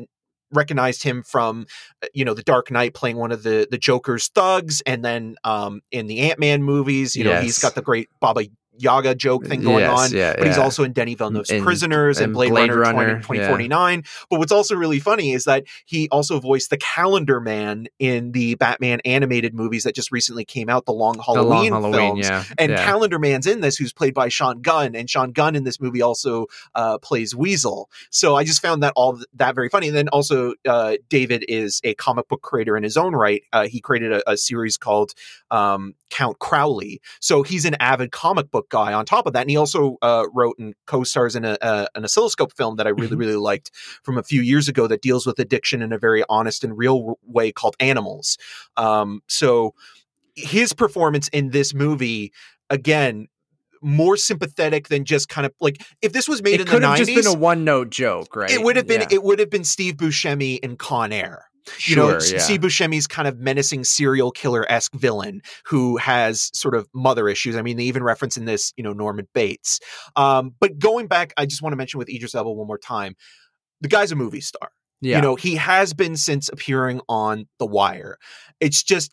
[0.52, 1.66] recognized him from,
[2.02, 5.36] uh, you know, The Dark Knight, playing one of the the Joker's thugs, and then
[5.44, 8.44] um in the Ant Man movies, you know, he's got the great Baba
[8.78, 10.16] Yaga joke thing going Yes, on.
[10.16, 12.96] yeah, But he's also in Denis Villeneuve's And- Prisoners and, and Blade, Blade Runner, 20,
[12.98, 13.20] Runner, yeah.
[13.20, 14.04] 2049.
[14.30, 18.54] But what's also really funny is that he also voiced the Calendar Man in the
[18.54, 22.28] Batman animated movies that just recently came out, the Long the Halloween, long Halloween, films.
[22.28, 22.84] yeah, And yeah.
[22.84, 26.00] Calendar Man's in this, who's played by Sean Gunn, and Sean Gunn in this movie
[26.02, 27.90] also uh, plays Weasel.
[28.10, 29.88] So I just found that all that very funny.
[29.88, 33.42] And then also, uh, David is a comic book creator in his own right.
[33.52, 35.12] Uh, he created a, a series called
[35.50, 37.00] um, Count Crowley.
[37.20, 38.92] So he's an avid comic book guy.
[38.92, 42.04] On top of that, and he also uh, wrote and co-stars in a, a, an
[42.04, 43.20] Oscilloscope film that I really Mhm.
[43.20, 43.70] really liked
[44.02, 47.18] from a few years ago that deals with addiction in a very honest and real
[47.26, 48.38] way called Animals.
[48.76, 49.74] Um, so
[50.34, 52.32] his performance in this movie
[52.70, 53.28] again
[53.82, 56.82] more sympathetic than just kind of like if this was made it in the could
[56.82, 58.50] have 90s just been a one note joke, right?
[58.50, 59.08] it would have been Yeah.
[59.10, 61.46] it would have been Steve Buscemi in Con Air.
[61.66, 62.38] You sure, know, yeah.
[62.38, 67.56] Steve Buscemi's kind of menacing serial killer esque villain who has sort of mother issues.
[67.56, 69.80] I mean, they even reference in this, you know, Norman Bates.
[70.16, 73.14] Um, but going back, I just want to mention with Idris Elba one more time,
[73.80, 74.70] the guy's a movie star.
[75.00, 75.16] yeah.
[75.16, 78.18] You know, he has been since appearing on The Wire.
[78.60, 79.12] It's just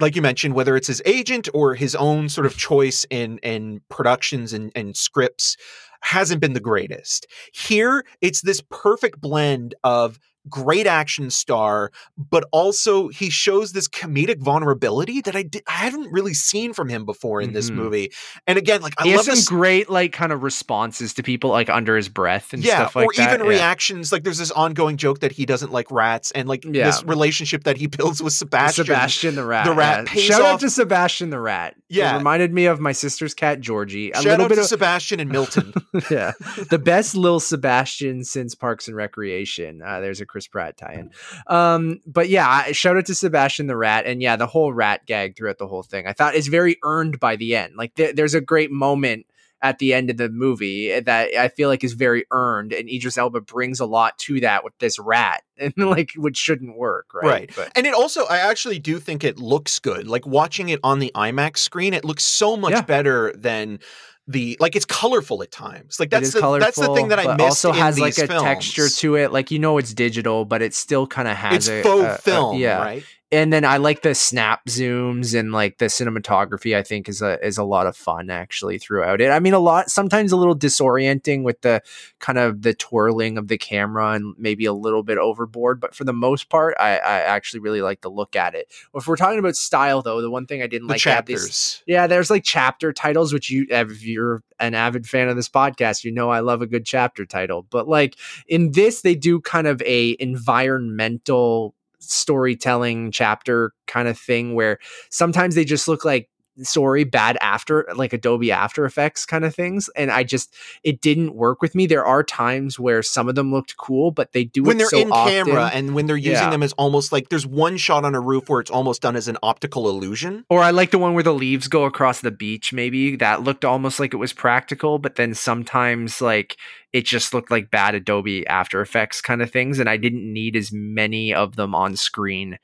[0.00, 3.80] like you mentioned, whether it's his agent or his own sort of choice in in
[3.90, 5.56] productions and, and scripts
[6.00, 7.26] hasn't been the greatest.
[7.52, 14.38] Here, it's this perfect blend of great action star, but also he shows this comedic
[14.40, 17.74] vulnerability that I did, I haven't really seen from him before in this Mhm.
[17.74, 18.12] movie.
[18.46, 21.22] And again, like I he love has some this great like kind of responses to
[21.22, 23.22] people like under his breath and yeah, stuff like that.
[23.22, 23.34] or that.
[23.34, 23.50] even yeah.
[23.52, 24.12] reactions.
[24.12, 26.86] Like there's this ongoing joke that he doesn't like rats, and like Yeah.
[26.86, 28.84] this relationship that he builds with Sebastian.
[28.86, 29.64] Sebastian the rat.
[29.66, 30.12] the rat yeah.
[30.12, 31.74] pays Shout off- out to Sebastian the rat.
[31.90, 32.14] Yeah.
[32.14, 34.10] it reminded me of my sister's cat Georgie.
[34.10, 35.72] A Shout little out bit to of Sebastian and Milton.
[36.10, 36.32] yeah,
[36.70, 39.80] the best Lil Sebastian since Parks and Recreation.
[39.82, 41.10] Uh, there's a Chris Pratt tie-in.
[41.48, 45.36] Um, but yeah, shout out to Sebastian the rat, and yeah, the whole rat gag
[45.36, 46.06] throughout the whole thing.
[46.06, 47.74] I thought is very earned by the end.
[47.76, 49.26] Like there, there's a great moment
[49.60, 52.88] at the end of the movie eh, that I feel like is very earned, and
[52.88, 57.12] Idris Elba brings a lot to that with this rat, and like which shouldn't work,
[57.12, 57.24] right?
[57.24, 57.52] Right.
[57.56, 60.06] But, and it also, I actually do think it looks good.
[60.06, 62.82] Like watching it on the IMAX screen, it looks so much yeah.
[62.82, 63.80] better than
[64.28, 65.98] the like it's colorful at times.
[65.98, 67.44] Like that's the that's the thing that I miss.
[67.44, 68.42] Also has like a films.
[68.42, 69.32] texture to it.
[69.32, 72.18] Like you know it's digital, but it still kind of has it's a, faux a,
[72.22, 72.78] film, a, yeah.
[72.78, 73.04] right?
[73.30, 76.74] And then I like the snap zooms and like the cinematography.
[76.74, 79.30] I think is a is a lot of fun actually throughout it.
[79.30, 81.82] I mean, a lot sometimes a little disorienting with the
[82.20, 86.04] kind of the twirling of the camera and maybe a little bit overboard, but for
[86.04, 88.72] the most part, I, I actually really like to look at it.
[88.94, 91.82] If we're talking about style, though, the one thing I didn't the like chapters, these,
[91.86, 96.02] yeah, there's like chapter titles, which you if you're an avid fan of this podcast,
[96.02, 98.16] you know I love a good chapter title, but like
[98.46, 104.78] in this, they do kind of a environmental storytelling chapter kind of thing where
[105.10, 106.28] sometimes they just look like
[106.62, 111.34] sorry bad after like adobe after effects kind of things and i just it didn't
[111.34, 114.62] work with me there are times where some of them looked cool but they do
[114.62, 115.32] when they're so in often.
[115.32, 116.50] camera and when they're using Yeah.
[116.50, 119.28] them as almost like there's one shot on a roof where it's almost done as
[119.28, 122.72] an optical illusion or i like the one where the leaves go across the beach
[122.72, 126.56] maybe that looked almost like it was practical but then sometimes like
[126.92, 130.56] it just looked like bad adobe after effects kind of things and i didn't need
[130.56, 132.58] as many of them on screen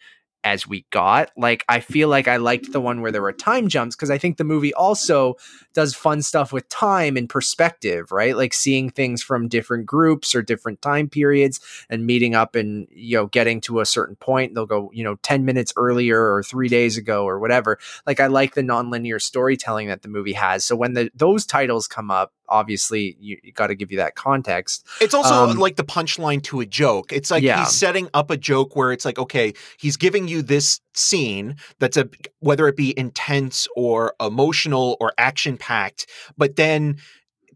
[0.44, 1.30] as we got.
[1.36, 4.18] Like I feel like I liked the one where there were time jumps because I
[4.18, 5.36] think the movie also
[5.72, 8.36] does fun stuff with time and perspective, right?
[8.36, 13.16] Like seeing things from different groups or different time periods and meeting up and you
[13.16, 14.54] know getting to a certain point.
[14.54, 17.78] They'll go, you know, 10 minutes earlier or 3 days ago or whatever.
[18.06, 20.64] Like I like the nonlinear storytelling that the movie has.
[20.64, 24.14] So when the those titles come up, obviously you, you got to give you that
[24.14, 24.86] context.
[25.00, 27.12] It's also Um, like the punchline to a joke.
[27.12, 27.58] It's like Yeah.
[27.58, 31.96] he's setting up a joke where it's like, okay, he's giving you this scene that's
[31.96, 32.08] a
[32.40, 36.98] whether it be intense or emotional or action packed, but then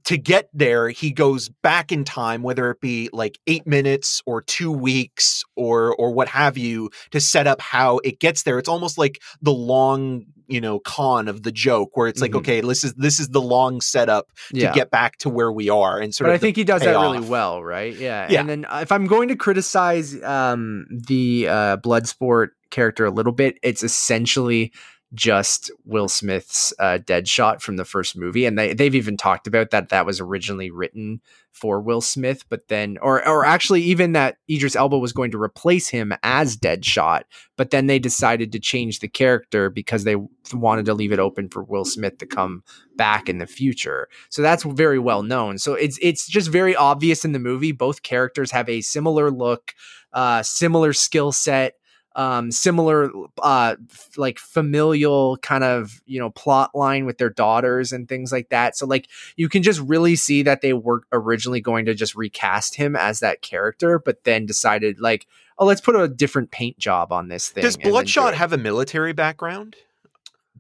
[0.05, 4.41] to get there, he goes back in time, whether it be like eight minutes or
[4.41, 8.59] two weeks or or what have you, to set up how it gets there.
[8.59, 12.39] It's almost like the long, you know, con of the joke, where it's like, Mhm.
[12.39, 14.73] okay, this is this is the long setup to Yeah.
[14.73, 16.99] get back to where we are, and sort but of I think he does that
[16.99, 17.95] really well, right?
[17.95, 18.27] Yeah.
[18.31, 18.41] Yeah.
[18.41, 23.33] And then uh, if I'm going to criticize um, the uh, Bloodsport character a little
[23.33, 24.73] bit, it's essentially
[25.15, 29.71] just Will Smith's uh, Deadshot from the first movie, and they they've even talked about
[29.71, 31.21] that that was originally written
[31.53, 35.41] for Will Smith, but then or or actually even that Idris Elba was going to
[35.41, 37.23] replace him as Deadshot,
[37.57, 40.17] but then they decided to change the character because they
[40.53, 42.63] wanted to leave it open for Will Smith to come
[42.97, 44.09] back in the future.
[44.29, 45.57] So that's very well known.
[45.57, 47.73] So it's it's just very obvious in the movie.
[47.73, 49.73] Both characters have a similar look,
[50.13, 51.78] uh, similar skill set,
[52.19, 53.11] um, similar
[53.41, 58.31] uh, f- like familial kind of you know plot line with their daughters and things
[58.33, 58.77] like that.
[58.77, 62.75] So like you can just really see that they were originally going to just recast
[62.75, 65.27] him as that character, but then decided like.
[65.61, 67.62] Oh, let's put a different paint job on this thing.
[67.64, 69.75] Does then do Bloodshot have a military background?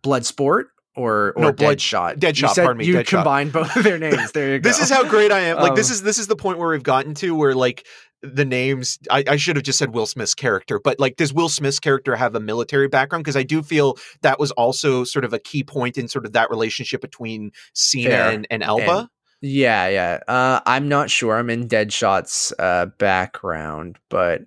[0.02, 0.64] Bloodsport
[0.96, 2.56] or or No, Blood- Deadshot?
[2.56, 3.06] Pardon me, You Deadshot.
[3.06, 4.32] combined both of their names.
[4.32, 4.68] There you go.
[4.68, 5.58] This is how great I am.
[5.58, 7.86] Like this Um, is this is the point where we've gotten to where like
[8.22, 11.48] the names I, I should have just said Will Smith's character, but like does Will
[11.48, 13.24] Smith's character have a military background?
[13.24, 16.32] Because I do feel that was also sort of a key point in sort of
[16.32, 18.98] that relationship between Cena and, and Elba.
[18.98, 19.08] And-
[19.40, 20.18] Yeah, yeah.
[20.26, 21.36] Uh, I'm not sure.
[21.38, 24.42] I'm in Deadshot's uh, background, but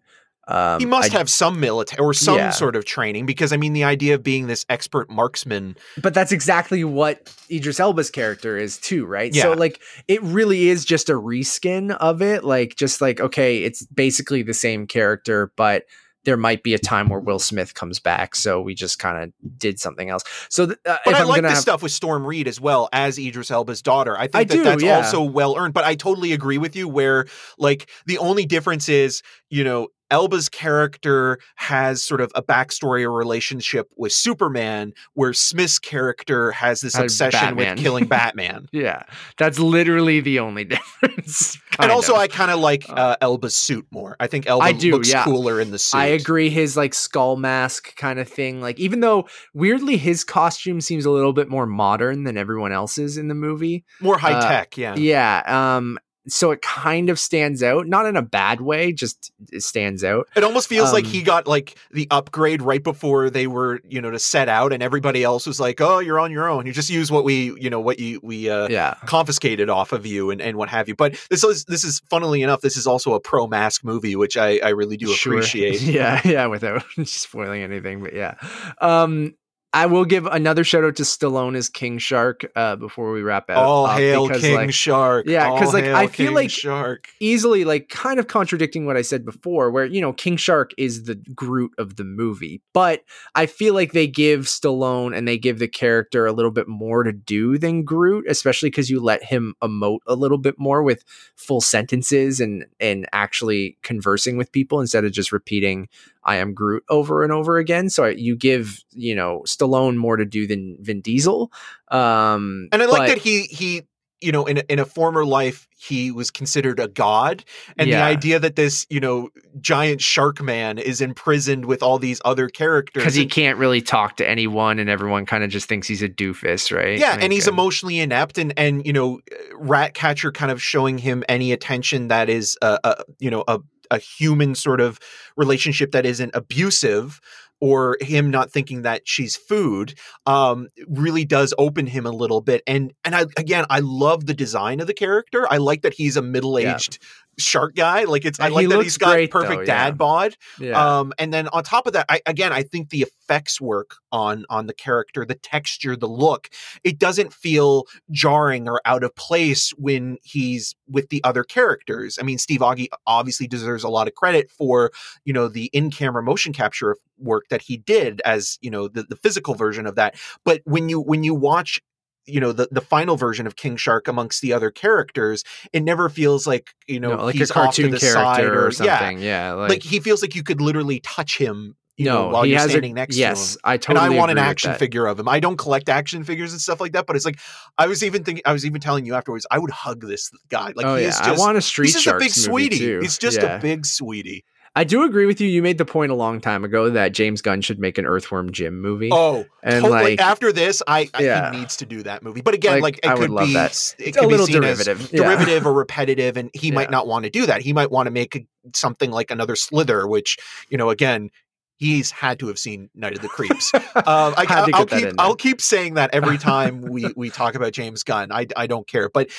[0.51, 2.49] um, he must I- have some military or some Yeah.
[2.51, 6.31] sort of training because I mean the idea of being this expert marksman But that's
[6.31, 9.33] exactly what Idris Elba's character is too, right?
[9.33, 9.43] Yeah.
[9.43, 12.43] So like it really is just a reskin of it.
[12.43, 15.85] Like just like okay, it's basically the same character, but
[16.23, 19.57] there might be a time where Will Smith comes back, so we just kind of
[19.57, 20.21] did something else.
[20.49, 22.61] So th- uh, But if I I'm like this have, stuff with Storm Reid as
[22.61, 24.15] well as Idris Elba's daughter.
[24.15, 24.97] I think I that do, that's yeah.
[24.97, 25.73] also well earned.
[25.73, 27.25] But I totally agree with you where
[27.57, 33.11] like the only difference is, you know, Elba's character has sort of a backstory or
[33.11, 37.75] relationship with Superman, where Smith's character has this obsession Batman.
[37.75, 38.67] with killing Batman.
[38.71, 39.03] yeah,
[39.37, 40.63] that's literally the only
[41.01, 41.57] difference.
[41.79, 42.19] and also, of.
[42.19, 44.15] I kind of like Uh, uh, Elba's suit more.
[44.19, 45.23] I think Elba I do, looks yeah.
[45.23, 45.97] cooler in the suit.
[45.97, 46.49] I agree.
[46.49, 48.61] His like skull mask kind of thing.
[48.61, 53.17] Like, even though weirdly his costume seems a little bit more modern than everyone else's
[53.17, 53.85] in the movie.
[54.01, 54.95] More high uh, tech, yeah.
[54.95, 55.43] Yeah.
[55.77, 55.97] Um.
[56.27, 60.27] So it kind of stands out, not in a bad way, just it stands out.
[60.35, 63.99] It almost feels like Um, he got like the upgrade right before they were, you
[64.01, 66.67] know, to set out, and everybody else was like, "Oh, you're on your own.
[66.67, 68.93] You just use what we, you know, what you we uh, Yeah.
[69.07, 72.43] confiscated off of you, and, and what have you." But this is this is funnily
[72.43, 75.33] enough, this is also a pro mask movie, which I I really do Sure.
[75.37, 75.81] appreciate.
[75.81, 76.21] yeah.
[76.23, 76.45] Yeah.
[76.45, 78.35] Without spoiling anything, but yeah.
[78.79, 79.33] Um.
[79.73, 83.49] I will give another shout out to Stallone as King Shark uh, before we wrap
[83.49, 83.63] out.
[83.63, 85.25] All uh, hail because, King like, Shark.
[85.27, 87.07] Yeah, because like, I feel King like- Shark.
[87.21, 91.03] easily like kind of contradicting what I said before, where you know King Shark is
[91.03, 93.03] the Groot of the movie, but
[93.33, 97.03] I feel like they give Stallone and they give the character a little bit more
[97.03, 101.05] to do than Groot, especially because you let him emote a little bit more with
[101.35, 105.87] full sentences and and actually conversing with people instead of just repeating
[106.23, 107.89] "I am Groot" over and over again.
[107.89, 111.51] So you give you know Stallone more to do than Vin Diesel.
[111.89, 113.83] Um, And I like but- that he he
[114.21, 117.43] you know in a, in a former life he was considered a god
[117.75, 122.21] and the idea that this you know giant shark man is imprisoned with all these
[122.23, 125.87] other characters because he can't really talk to anyone and everyone kind of just thinks
[125.87, 129.21] he's a doofus right yeah Like, and he's uh, emotionally inept and and you know
[129.55, 133.59] ratcatcher kind of showing him any attention that is a, a you know a
[133.91, 134.99] a human sort of
[135.37, 137.21] relationship that isn't abusive
[137.59, 139.93] or him not thinking that she's food
[140.25, 142.63] um really does open him a little bit.
[142.65, 145.45] And and I again I love the design of the character.
[145.49, 146.97] I like that he's a middle-aged
[147.37, 149.91] shark guy like it's I like that he's got great, perfect though, dad yeah.
[149.91, 153.61] bod yeah um, and then on top of that, I, again, I think the effects
[153.61, 156.49] work on on the character, the texture, the look.
[156.83, 162.17] It doesn't feel jarring or out of place when he's with the other characters.
[162.19, 164.91] I mean, Steve Agee obviously deserves a lot of credit for
[165.25, 169.03] you know the in camera motion capture work that he did as you know the,
[169.03, 170.15] the physical version of that.
[170.43, 171.79] But when you when you watch
[172.25, 175.43] you know the, the final version of King Shark amongst the other characters,
[175.73, 178.21] it never feels like you know no, like a he's off to cartoon the character
[178.21, 181.37] side or, or, yeah, something yeah, like, like, he feels like you could literally touch
[181.37, 183.61] him you know, no while he you're standing a, next yes to him.
[183.63, 185.27] i And I want an action figure of him.
[185.27, 187.39] I don't collect action figures and stuff like that, but it's like
[187.77, 190.73] I was even thinking I was even telling you afterwards, I would hug this guy.
[190.75, 192.79] Like oh he yeah is i want a street he's just a big sweetie.
[192.79, 192.99] too.
[193.01, 193.57] He's just Yeah.
[193.57, 194.45] a big sweetie.
[194.75, 197.41] I do agree with you you made the point a long time ago that james
[197.41, 200.11] gunn should make an earthworm jim movie Oh, and totally.
[200.11, 201.51] like after this, I, I Yeah.
[201.51, 202.41] he needs to do that movie.
[202.41, 203.95] But again, Like, like, it I would could love be that.
[203.99, 205.23] it could a be little seen as derivative yeah.
[205.23, 207.61] derivative or repetitive, and he might not want to do that.
[207.61, 210.37] He might want to make something like another Slither, which
[210.69, 211.29] you know, again,
[211.77, 213.71] he's had to have seen Night of the Creeps.
[213.95, 215.13] Um, I, Had to I'll keep.
[215.19, 218.31] I'll keep saying that every time we we talk about James Gunn.
[218.31, 219.29] I I don't care, but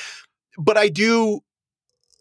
[0.59, 1.41] but I do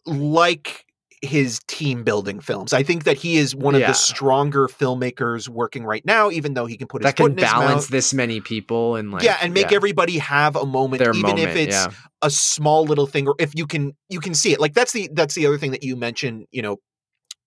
[0.05, 0.85] like
[1.21, 2.73] his team building films.
[2.73, 3.87] I think that he is one of Yeah.
[3.87, 7.87] the stronger filmmakers working right now, even though he can put his that can balance
[7.87, 11.49] this many people and like yeah, and make everybody have a moment, their even moment
[11.49, 11.91] if it's yeah
[12.23, 14.59] a small little thing, or if you can you can see it.
[14.59, 16.47] Like that's the that's the other thing that you mentioned.
[16.51, 16.77] You know,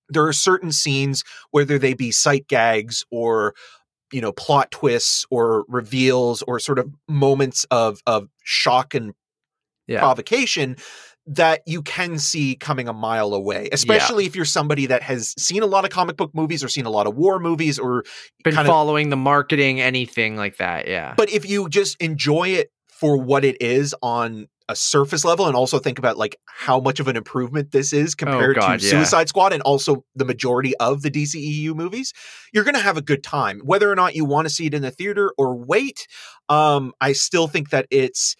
[0.09, 3.55] there are certain scenes, whether they be sight gags or
[4.13, 9.15] you know plot twists or reveals or sort of moments of of shock and
[9.89, 10.77] yeah provocation
[11.27, 15.63] that you can see coming a mile away especially if you're somebody that has seen
[15.63, 18.05] a lot of comic book movies or seen a lot of war movies or
[18.43, 22.49] been kind of following the marketing anything like that yeah but if you just enjoy
[22.49, 26.81] it for what it is on a surface level and also think about like how
[26.81, 28.93] much of an improvement this is compared Oh, God, to yeah.
[28.93, 32.15] Suicide Squad and also the majority of the DCEU movies,
[32.53, 33.61] you're going to have a good time.
[33.63, 36.07] Whether or not you want to see it in the theater or wait,
[36.49, 38.37] um, I still think that it's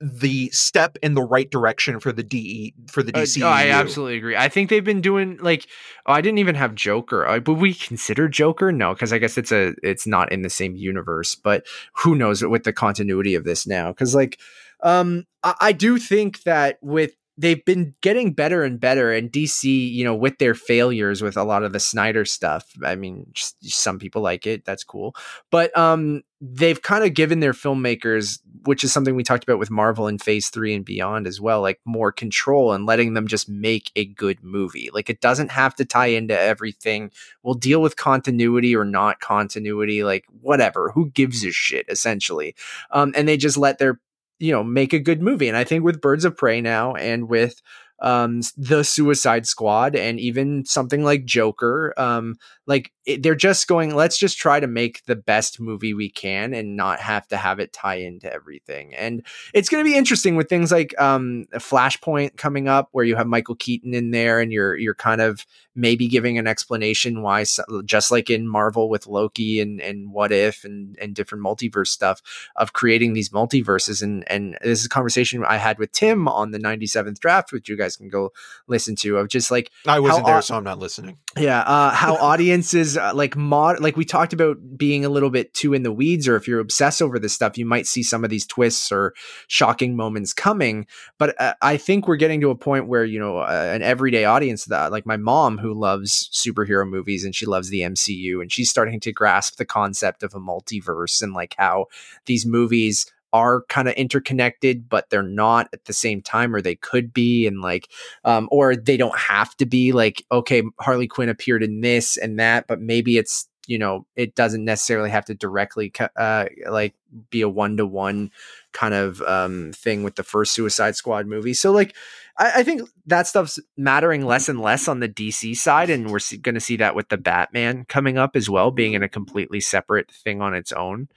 [0.00, 3.42] the step in the right direction for the DE for the DC.
[3.42, 4.36] Uh, oh, I absolutely agree.
[4.36, 5.66] I think they've been doing like
[6.06, 7.26] oh, I didn't even have Joker.
[7.26, 8.70] Uh, Would we consider Joker?
[8.70, 11.34] No, because I guess it's a it's not in the same universe.
[11.34, 13.88] But who knows with the continuity of this now?
[13.88, 14.38] Because like
[14.82, 19.62] um I, I do think that with they've been getting better and better and dc
[19.64, 23.98] you know with their failures with a lot of the snyder stuff i mean some
[23.98, 25.14] people like it that's cool.
[25.50, 29.70] But um they've kind of given their filmmakers which is something we talked about with
[29.70, 33.48] marvel in phase three and beyond as well like more control and letting them just
[33.48, 34.88] make a good movie.
[34.92, 37.10] Like it doesn't have to tie into everything.
[37.42, 42.54] We'll deal with continuity or not continuity like whatever who gives a shit essentially.
[42.90, 44.00] Um and they just let their
[44.38, 47.28] you know make a good movie and i think with birds of prey now and
[47.28, 47.60] with
[48.00, 52.36] um the suicide squad and even something like joker um
[52.68, 56.54] like it, they're just going let's just try to make the best movie we can
[56.54, 60.36] and not have to have it tie into everything and it's going to be interesting
[60.36, 64.52] with things like um flashpoint coming up where you have michael keaton in there and
[64.52, 67.44] you're you're kind of maybe giving an explanation why
[67.84, 72.20] just like in marvel with loki and and what if and and different multiverse stuff
[72.56, 76.50] of creating these multiverses and and this is a conversation i had with tim on
[76.50, 78.30] the 97th draft which you guys can go
[78.66, 81.18] listen to of just like I wasn't there, so I'm not listening.
[81.38, 85.52] Yeah uh how audiences uh, like mod like we talked about being a little bit
[85.54, 88.24] too in the weeds or if you're obsessed over this stuff you might see some
[88.24, 89.14] of these twists or
[89.46, 90.86] shocking moments coming.
[91.18, 94.24] But uh, i think we're getting to a point where you know uh, an everyday
[94.24, 98.52] audience that like my mom who loves superhero movies and she loves the mcu and
[98.52, 101.86] she's starting to grasp the concept of a multiverse and like how
[102.26, 106.74] these movies are kind of interconnected but they're not at the same time or they
[106.74, 107.90] could be and like
[108.24, 112.38] um or they don't have to be like okay harley quinn appeared in this and
[112.38, 116.94] that but maybe it's you know it doesn't necessarily have to directly uh like
[117.30, 118.30] be a one-to-one
[118.72, 121.54] kind of um thing with the first suicide squad movie.
[121.54, 121.94] So like
[122.38, 126.20] I, I think that stuff's mattering less and less on the dc side and we're
[126.42, 129.60] going to see that with the batman coming up as well being in a completely
[129.60, 131.08] separate thing on its own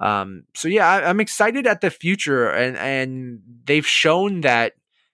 [0.00, 4.72] um, so yeah, I, am excited at the future, and and they've shown that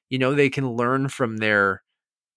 [0.08, 1.82] you know they can learn from their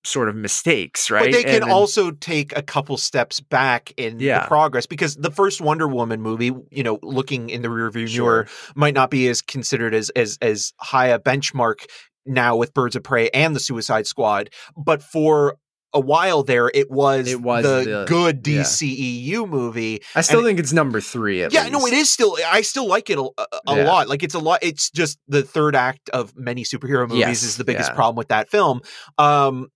[0.03, 1.25] sort of mistakes, right?
[1.25, 4.41] But they can then, also take a couple steps back in yeah.
[4.41, 8.25] the progress because the first Wonder Woman movie, you know, looking in the rearview sure.
[8.25, 11.85] mirror, might not be as considered as as as high a benchmark
[12.25, 15.57] now with Birds of Prey and the Suicide Squad, but for
[15.93, 19.45] a while there, it was, it was the, the good DCEU yeah.
[19.45, 20.01] movie.
[20.15, 21.39] I still and think it's number three.
[21.39, 21.71] yeah, least.
[21.71, 22.37] no, it is still.
[22.45, 23.23] I still like it a,
[23.67, 23.83] a yeah.
[23.85, 24.07] lot.
[24.07, 24.59] Like it's a lot.
[24.61, 27.43] It's just the third act of many superhero movies yes.
[27.43, 27.95] is the biggest yeah.
[27.95, 28.81] problem with that film.
[29.17, 29.69] Um,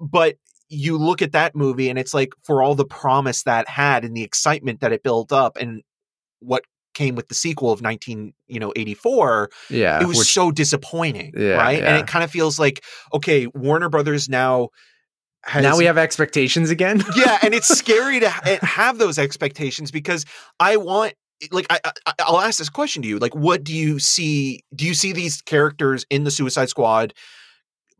[0.00, 0.36] but
[0.68, 4.16] you look at that movie and it's like for all the promise that had and
[4.16, 5.82] the excitement that it built up and
[6.40, 6.64] what
[6.96, 11.32] came with the sequel of 19 you know 84 yeah it was which, so disappointing
[11.36, 11.90] yeah, right yeah.
[11.90, 12.82] and it kind of feels like
[13.12, 14.70] okay warner brothers now
[15.46, 17.02] has, now we have expectations again.
[17.14, 20.24] yeah, and it's scary to eh, have those expectations because
[20.58, 21.78] I want eh, like I,
[22.18, 25.12] I will ask this question to you like what do you see do you see
[25.12, 27.14] these characters in the Suicide Squad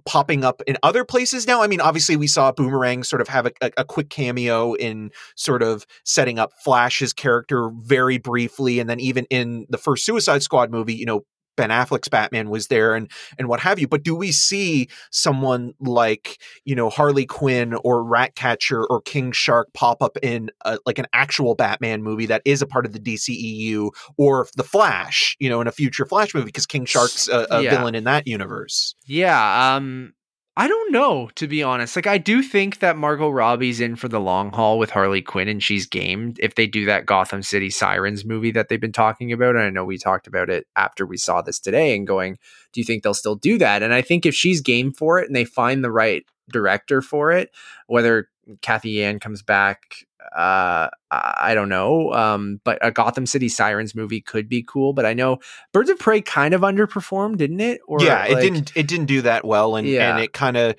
[0.06, 1.62] popping up in other places now.
[1.62, 5.10] I mean, obviously, we saw Boomerang sort of have a, a, a, quick cameo in
[5.34, 8.78] sort of setting up Flash's character very briefly.
[8.78, 11.24] And then even in the first Suicide Squad movie, you know,
[11.56, 13.88] Ben Affleck's Batman was there and and what have you.
[13.88, 19.72] But do we see someone like you know Harley Quinn or Ratcatcher or King Shark
[19.72, 23.00] pop up in a, like an actual Batman movie that is a part of the
[23.00, 27.46] DCEU or the Flash, you know, in a future Flash movie because King Shark's a,
[27.50, 27.70] a yeah.
[27.70, 28.94] villain in that universe?
[29.06, 29.76] Yeah.
[29.76, 30.14] Um.
[30.58, 31.96] I don't know, to be honest.
[31.96, 35.48] Like, I do think that Margot Robbie's in for the long haul with Harley Quinn,
[35.48, 39.32] and she's game if they do that Gotham City Sirens movie that they've been talking
[39.32, 39.54] about.
[39.54, 42.38] And I know we talked about it after we saw this today, and going,
[42.72, 43.82] do you think they'll still do that?
[43.82, 47.32] And I think if she's game for it and they find the right director for
[47.32, 47.50] it,
[47.86, 48.30] whether
[48.62, 54.20] Cathy Yan comes back uh i don't know um but a gotham city sirens movie
[54.20, 55.38] could be cool but i know
[55.72, 59.06] birds of prey kind of underperformed didn't it or yeah like, it didn't it didn't
[59.06, 60.10] do that well and yeah.
[60.10, 60.74] and it kind of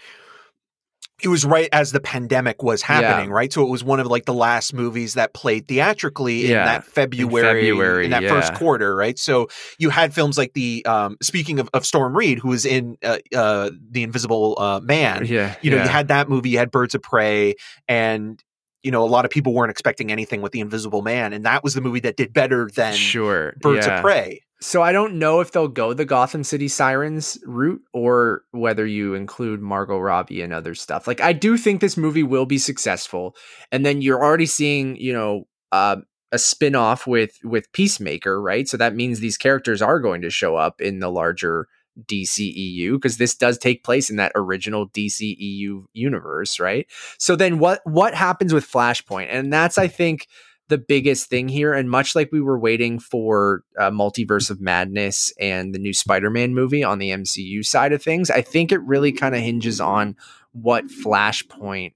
[1.24, 3.36] it was right as the pandemic was happening, yeah.
[3.36, 3.52] right?
[3.52, 6.60] So it was one of like the last movies that played theatrically yeah.
[6.60, 8.30] in that February, in, February, in that yeah.
[8.30, 9.18] first quarter, right?
[9.18, 9.48] So
[9.80, 13.18] you had films like the um, speaking of, of Storm Reid, who was in uh,
[13.36, 15.26] uh, the Invisible uh, Man.
[15.26, 17.56] Yeah, you know, you had that movie, you had Birds of Prey,
[17.88, 18.42] and
[18.84, 21.64] you know, a lot of people weren't expecting anything with the Invisible Man, and that
[21.64, 24.42] was the movie that did better than sure Birds of Prey.
[24.60, 29.14] So I don't know if they'll go the Gotham City Sirens route or whether you
[29.14, 31.08] include Margot Robbie and other stuff.
[31.08, 33.36] Like I do think this movie will be successful,
[33.72, 35.98] and then you're already seeing, you know, uh,
[36.32, 38.68] a spin-off with with Peacemaker, right?
[38.68, 41.68] So that means these characters are going to show up in the larger
[42.06, 46.88] DCEU because this does take place in that original DCEU universe, right?
[47.18, 49.28] So then what what happens with Flashpoint?
[49.30, 50.28] And that's I think
[50.70, 55.32] the biggest thing here and much like we were waiting for uh, Multiverse of Madness
[55.40, 59.12] and the new Spider-Man movie on the MCU side of things, I think it really
[59.12, 60.16] kind of hinges on
[60.52, 61.94] what Flashpoint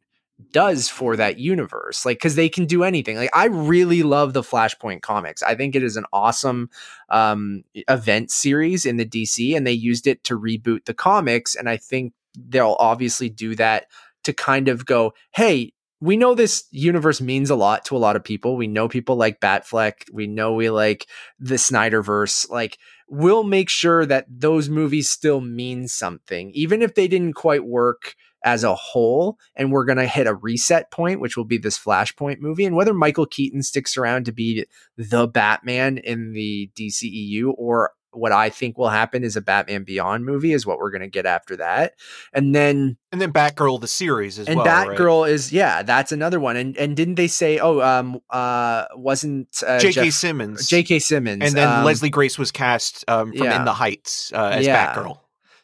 [0.51, 4.41] does for that universe like because they can do anything like i really love the
[4.41, 6.69] flashpoint comics i think it is an awesome
[7.09, 11.69] um event series in the dc and they used it to reboot the comics and
[11.69, 12.13] i think
[12.49, 13.85] they'll obviously do that
[14.23, 15.71] to kind of go hey
[16.01, 18.57] we know this universe means a lot to a lot of people.
[18.57, 20.11] We know people like Batfleck.
[20.11, 21.07] We know we like
[21.39, 22.49] the Snyderverse.
[22.49, 27.63] Like, we'll make sure that those movies still mean something, even if they didn't quite
[27.65, 29.37] work as a whole.
[29.55, 32.65] And we're going to hit a reset point, which will be this Flashpoint movie.
[32.65, 34.65] And whether Michael Keaton sticks around to be
[34.97, 40.25] the Batman in the DCEU or what I think will happen is a Batman Beyond
[40.25, 41.93] movie is what we're going to get after that.
[42.33, 44.67] And then and then Batgirl the series as and well.
[44.67, 45.31] And Batgirl right?
[45.31, 46.55] is yeah, that's another one.
[46.55, 50.09] And and didn't they say oh um uh wasn't uh, J.K.
[50.09, 50.99] Simmons J.K.
[50.99, 53.59] Simmons and then um, Leslie Grace was cast um, from yeah.
[53.59, 54.93] In the Heights uh, as yeah.
[54.93, 55.17] Batgirl.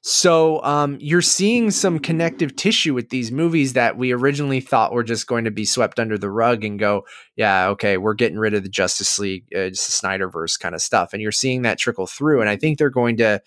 [0.10, 5.04] So um, you're seeing some connective tissue with these movies that we originally thought were
[5.04, 7.06] just going to be swept under the rug and go,
[7.36, 10.82] yeah, okay, we're getting rid of the Justice League, uh, just the Snyderverse kind of
[10.82, 12.40] stuff, and you're seeing that trickle through.
[12.40, 13.42] And I think they're going to,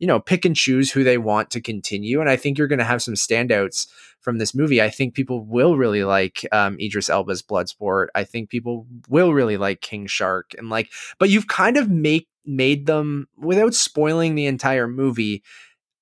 [0.00, 2.20] you know, pick and choose who they want to continue.
[2.20, 3.86] And I think you're going to have some standouts
[4.18, 4.82] from this movie.
[4.82, 8.08] I think people will really like um, Idris Elba's Bloodsport.
[8.16, 10.90] I think people will really like King Shark, and like,
[11.20, 15.44] but you've kind of make made them without spoiling the entire movie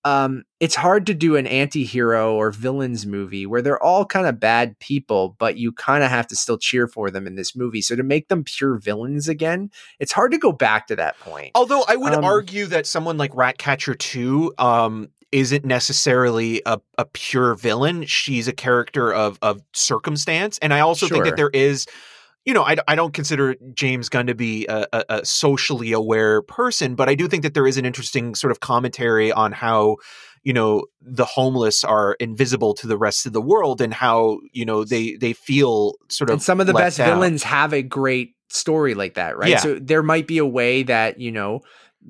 [0.04, 4.40] um, it's hard to do an anti-hero or villains movie where they're all kind of
[4.40, 7.82] bad people, but you kind of have to still cheer for them in this movie.
[7.82, 11.52] So to make them pure villains again, it's hard to go back to that point.
[11.54, 17.04] Although I would um, argue that someone like Ratcatcher 2 um, isn't necessarily a, a
[17.04, 18.04] pure villain.
[18.06, 20.58] She's a character of of circumstance.
[20.58, 21.16] And I also sure.
[21.16, 21.86] think that there is
[22.44, 26.40] you know, I, I don't consider James Gunn to be a, a, a, socially aware
[26.42, 29.96] person, but I do think that there is an interesting sort of commentary on how,
[30.44, 34.64] you know, the homeless are invisible to the rest of the world and how, you
[34.64, 36.34] know, they they feel sort of.
[36.34, 37.08] And some of the best out.
[37.08, 39.50] villains have a great story like that, right?
[39.50, 39.58] Yeah.
[39.58, 41.60] So there might be a way that, you know,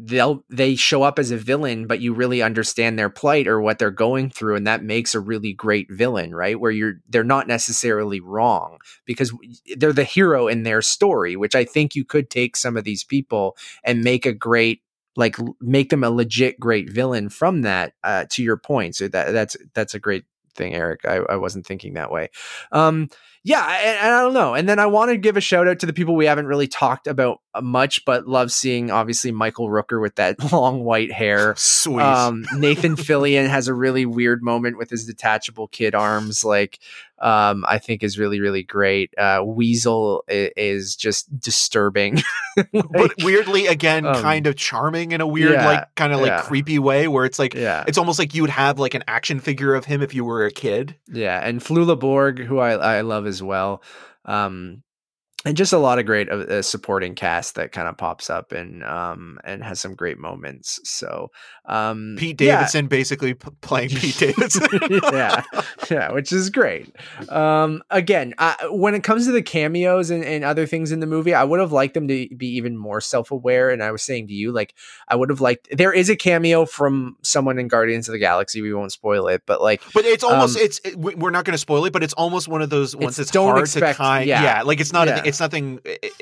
[0.01, 3.79] they'll they show up as a villain but you really understand their plight or what
[3.79, 6.61] they're going through and that makes a really great villain right?
[6.61, 9.33] Where you're they're not necessarily wrong because
[9.77, 13.05] they're the hero in their story which i think you could take some of these
[13.05, 14.83] people and make a great
[15.19, 18.95] like make them a legit great villain from that uh, to your point.
[18.95, 20.25] So that that's that's a great
[20.55, 21.01] thing eric.
[21.05, 22.31] I, I wasn't thinking that way.
[22.73, 23.11] Um
[23.45, 24.55] yeah, and, and, I don't know.
[24.55, 26.67] And then I want to give a shout out to the people we haven't really
[26.67, 31.55] talked about uh, much, but love seeing obviously Michael Rooker with that long white hair.
[31.59, 32.03] Sweet.
[32.03, 36.45] Um, Nathan Fillion has a really weird moment with his detachable kid arms.
[36.45, 36.79] Like,
[37.21, 39.13] um, I think is really really great.
[39.19, 42.23] Uh, Weasel is, is just disturbing,
[42.57, 46.21] like, but weirdly again um, kind of charming in a weird yeah, like kind of
[46.21, 46.43] like yeah.
[46.43, 47.85] creepy way where it's like yeah.
[47.87, 50.45] it's almost like you would have like an action figure of him if you were
[50.45, 50.97] a kid.
[51.09, 53.83] Yeah, and Flula Borg, who I I love as well.
[54.25, 54.83] Um,
[55.45, 58.83] and just a lot of great uh, supporting cast that kind of pops up and
[58.85, 60.81] um and has some great moments.
[60.85, 61.31] So
[61.67, 62.89] um Pete Davidson yeah.
[62.89, 64.69] basically p- playing Pete Davidson,
[65.13, 65.43] yeah,
[65.91, 66.95] yeah, which is great.
[67.29, 71.07] Um, again, I, when it comes to the cameos and, and other things in the
[71.07, 73.71] movie, I would have liked them to be even more self aware.
[73.71, 74.75] And I was saying to you, like,
[75.07, 78.63] I would have liked there is a cameo from someone in Guardians of the Galaxy.
[78.63, 81.55] We won't spoil it, but like, but it's almost um, it's it, we're not going
[81.55, 84.29] to spoil it, but it's almost one of those ones that's hard expect, to kind.
[84.29, 85.23] Yeah, yeah, like it's not yeah.
[85.25, 85.81] a, it's nothing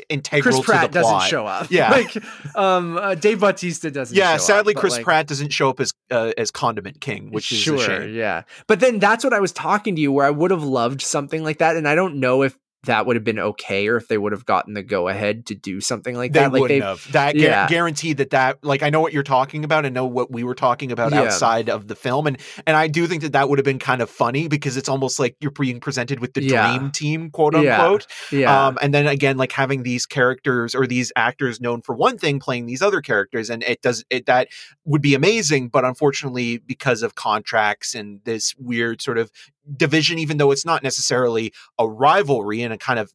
[0.08, 1.22] integral Chris Pratt to the plot.
[1.22, 1.70] doesn't show up.
[1.70, 2.16] Yeah, like
[2.56, 4.16] um, uh, Dave Bautista doesn't.
[4.16, 7.50] Yeah, sadly, up, Chris like, Pratt doesn't show up as uh, as Condiment King, which
[7.52, 8.06] is sure.
[8.06, 11.02] Yeah, but then that's what I was talking to you, where I would have loved
[11.02, 14.08] something like that, and I don't know if that would have been okay or if
[14.08, 16.52] they would have gotten the go ahead to do something like they that.
[16.52, 17.12] Like wouldn't have.
[17.12, 17.68] That yeah.
[17.68, 20.54] guaranteed that that like I know what you're talking about and know what we were
[20.54, 21.22] talking about yeah.
[21.22, 24.02] outside of the film and and I do think that that would have been kind
[24.02, 26.76] of funny because it's almost like you're being presented with the yeah.
[26.76, 28.06] dream team quote unquote.
[28.32, 28.66] Yeah.
[28.66, 32.40] Um, and then again like having these characters or these actors known for one thing
[32.40, 34.48] playing these other characters and it does it that
[34.84, 39.30] would be amazing but unfortunately because of contracts and this weird sort of
[39.74, 43.12] division, even though it's not necessarily a rivalry in a kind of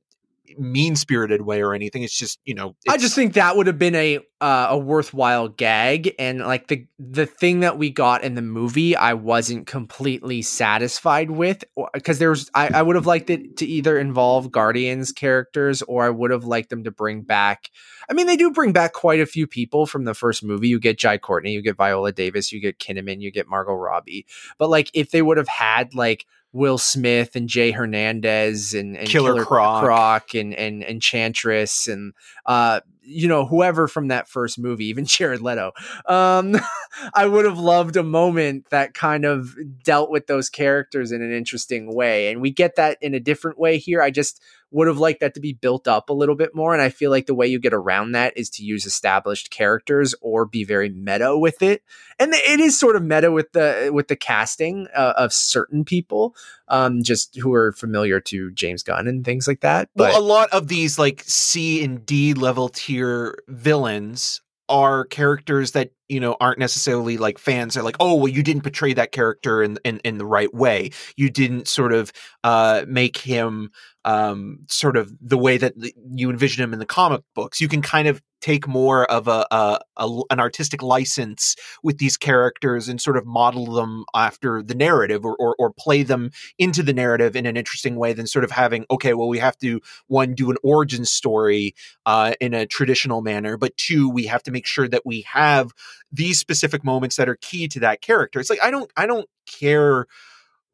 [0.57, 2.03] mean spirited way or anything.
[2.03, 2.75] It's just you know.
[2.89, 6.87] I just think that would have been a uh, a worthwhile gag, and like the
[6.97, 11.63] the thing that we got in the movie, I wasn't completely satisfied with
[11.93, 16.09] because there's I, I would have liked it to either involve Guardians characters or I
[16.09, 17.69] would have liked them to bring back.
[18.09, 20.69] I mean, they do bring back quite a few people from the first movie.
[20.69, 24.25] You get Jai Courtney, you get Viola Davis, you get Kinnaman, you get Margot Robbie.
[24.57, 29.07] But like, if they would have had like Will Smith and Jay Hernandez and, and
[29.07, 29.83] Killer, Killer Croc.
[29.83, 32.13] Croc, and and Enchantress and
[32.45, 32.81] uh
[33.11, 35.71] you know whoever from that first movie, even Jared Leto.
[36.05, 36.55] Um,
[37.13, 41.31] I would have loved a moment that kind of dealt with those characters in an
[41.31, 44.01] interesting way, and we get that in a different way here.
[44.01, 44.41] I just
[44.71, 46.73] would have liked that to be built up a little bit more.
[46.73, 50.15] And I feel like the way you get around that is to use established characters
[50.21, 51.83] or be very meta with it.
[52.19, 56.35] And it is sort of meta with the with the casting uh, of certain people,
[56.67, 59.89] um, just who are familiar to James Gunn and things like that.
[59.95, 65.71] But well, a lot of these like C and D level tier villains are characters
[65.71, 69.13] that you know aren't necessarily like fans are like oh well you didn't portray that
[69.13, 70.91] character in in, in the right way.
[71.15, 72.11] You didn't sort of
[72.43, 73.71] uh make him
[74.03, 75.73] um sort of the way that
[76.13, 77.61] you envision him in the comic books.
[77.61, 82.17] You can kind of take more of a, a, a, an artistic license with these
[82.17, 86.83] characters and sort of model them after the narrative or, or, or play them into
[86.83, 89.79] the narrative in an interesting way than sort of having okay well we have to
[90.07, 91.73] one do an origin story
[92.05, 95.71] uh, in a traditional manner but two we have to make sure that we have
[96.11, 98.39] these specific moments that are key to that character.
[98.39, 100.05] It's like I don't I don't care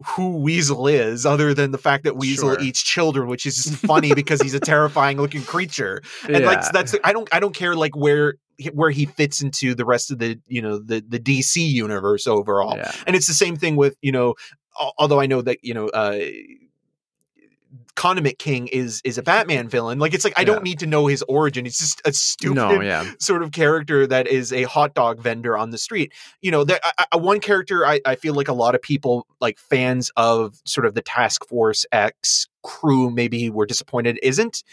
[0.05, 2.61] who Weasel is, other than the fact that Weasel Sure.
[2.61, 6.01] eats children, which is just funny because he's a terrifying looking creature.
[6.29, 6.69] And like Yeah.
[6.71, 8.35] that's I don't I don't care like where
[8.73, 12.75] where he fits into the rest of the you know the the DC universe overall.
[12.77, 12.91] Yeah.
[13.07, 14.35] And it's the same thing with you know
[14.99, 15.88] although I know that you know.
[15.89, 16.19] uh
[17.97, 19.99] Condiment King is is a Batman villain.
[19.99, 20.45] Like it's like I Yeah.
[20.45, 21.65] don't need to know his origin.
[21.65, 23.11] It's just a stupid No, yeah.
[23.19, 26.13] sort of character that is a hot dog vendor on the street.
[26.41, 29.27] You know, that I, I, one character I, I feel like a lot of people,
[29.41, 34.64] like fans of sort of the Task Force X crew, maybe were disappointed isn't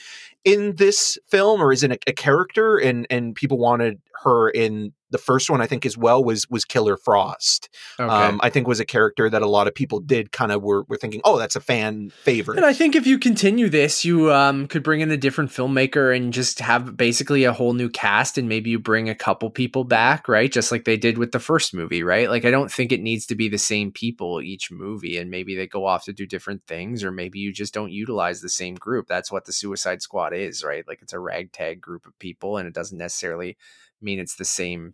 [0.45, 5.19] in this film or isn't a, a character, and and people wanted her in the
[5.19, 5.61] first one.
[5.61, 7.69] I think as well was was Killer Frost.
[7.99, 8.13] Okay.
[8.13, 10.85] Um, I think was a character that a lot of people did kind of were
[10.89, 12.57] were thinking, oh, that's a fan favorite.
[12.57, 16.15] And I think if you continue this, you um, could bring in a different filmmaker
[16.15, 19.85] and just have basically a whole new cast, and maybe you bring a couple people
[19.85, 20.51] back, right?
[20.51, 22.29] Just like they did with the first movie, right?
[22.29, 25.55] Like I don't think it needs to be the same people each movie, and maybe
[25.55, 28.77] they go off to do different things, or maybe you just don't utilize the same
[28.77, 29.07] group.
[29.07, 30.89] That's what the Suicide Squad is, right?
[30.89, 33.59] Like it's a ragtag group of people, and it doesn't necessarily
[34.01, 34.93] mean it's the same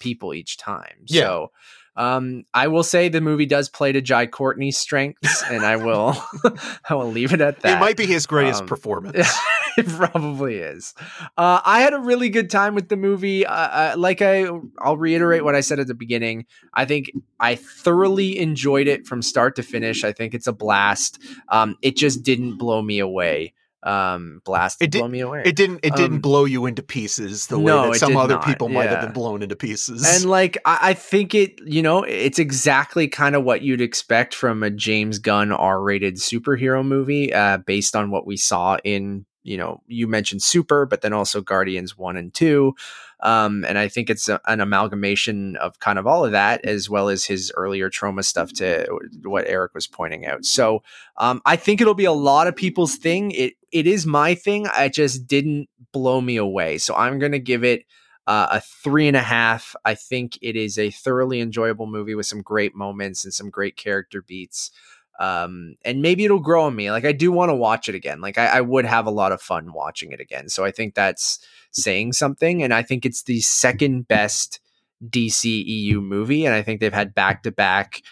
[0.00, 0.98] people each time.
[1.06, 1.22] Yeah.
[1.22, 1.52] So.
[1.98, 6.16] Um, I will say the movie does play to Jai Courtney's strengths, and I will,
[6.88, 7.76] I will leave it at that.
[7.76, 9.28] it might be his greatest Um, performance.
[9.76, 10.94] it probably is.
[11.36, 13.44] Uh, I had a really good time with the movie.
[13.44, 14.46] Uh, uh, like I,
[14.78, 16.46] I'll reiterate what I said at the beginning.
[16.72, 20.04] I think I thoroughly enjoyed it from start to finish.
[20.04, 21.20] I think it's a blast.
[21.48, 23.54] Um, it just didn't blow me away.
[23.82, 25.42] Um, blast It did- blow me away.
[25.44, 25.80] It didn't.
[25.84, 28.90] It didn't Um, blow you into pieces the way that some other not, people might
[28.90, 30.04] have been blown into pieces.
[30.04, 34.34] And like I, I think it, you know, it's exactly kind of what you'd expect
[34.34, 39.56] from a James Gunn R-rated superhero movie, uh, based on what we saw in, you
[39.56, 42.74] know, you mentioned Super, but then also Guardians one and two,
[43.20, 46.90] um, and I think it's a, an amalgamation of kind of all of that, as
[46.90, 48.86] well as his earlier Troma stuff to
[49.22, 50.44] what Eric was pointing out.
[50.44, 50.82] So
[51.16, 53.30] um, I think it'll be a lot of people's thing.
[53.30, 54.66] It it is my thing.
[54.66, 57.84] I just didn't blow me away, so I'm gonna give it
[58.26, 59.74] uh, a three and a half.
[59.84, 63.76] I think it is a thoroughly enjoyable movie with some great moments and some great
[63.76, 64.70] character beats.
[65.18, 66.90] Um, and maybe it'll grow on me.
[66.90, 68.20] Like I do want to watch it again.
[68.20, 70.48] Like I, I would have a lot of fun watching it again.
[70.48, 71.40] So I think that's
[71.72, 72.62] saying something.
[72.62, 74.60] And I think it's the second best
[75.04, 76.44] DC EU movie.
[76.44, 78.02] And I think they've had back to back,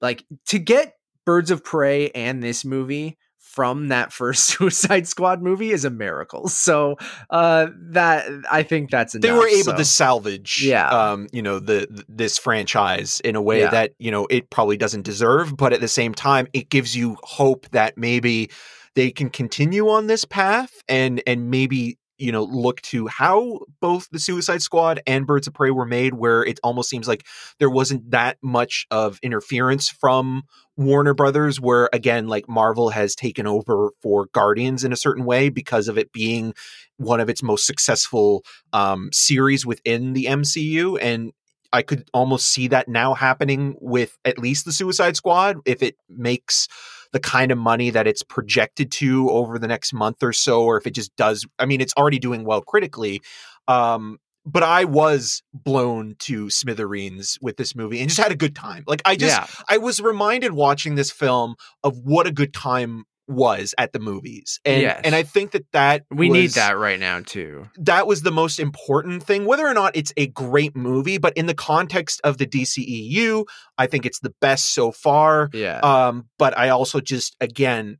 [0.00, 0.94] like to get
[1.26, 3.18] Birds of Prey and this movie
[3.54, 6.48] from that first Suicide Squad movie is a miracle.
[6.48, 6.96] So
[7.30, 9.22] uh that I think that's enough.
[9.22, 10.88] they were able So- to salvage, Yeah.
[10.88, 13.70] um, you know, the, th- this franchise in a way Yeah.
[13.70, 17.16] that you know it probably doesn't deserve, but at the same time, it gives you
[17.22, 18.50] hope that maybe
[18.94, 24.08] they can continue on this path and and maybe you know look to how both
[24.10, 27.26] the Suicide Squad and Birds of Prey were made, where it almost seems like
[27.58, 30.42] there wasn't that much of interference from
[30.76, 35.48] Warner Brothers, where again, like Marvel has taken over for Guardians in a certain way
[35.48, 36.54] because of it being
[36.96, 40.98] one of its most successful um, series within the MCU.
[41.00, 41.32] And
[41.72, 45.96] I could almost see that now happening with at least the Suicide Squad if it
[46.08, 46.68] makes
[47.14, 50.76] the kind of money that it's projected to over the next month or so, or
[50.76, 51.46] if it just does.
[51.60, 53.22] I mean, it's already doing well critically.
[53.68, 58.56] Um, but I was blown to smithereens with this movie and just had a good
[58.56, 58.82] time.
[58.88, 59.46] Like I just yeah.
[59.68, 61.54] I was reminded watching this film
[61.84, 64.60] of what a good time was at the movies.
[64.64, 65.00] And Yes.
[65.04, 67.68] and I think that that We need that right now too.
[67.78, 71.46] that was the most important thing whether or not it's a great movie, but in
[71.46, 73.44] the context of the DCEU,
[73.78, 75.48] I think it's the best so far.
[75.54, 75.78] Yeah.
[75.80, 77.98] Um but I also just again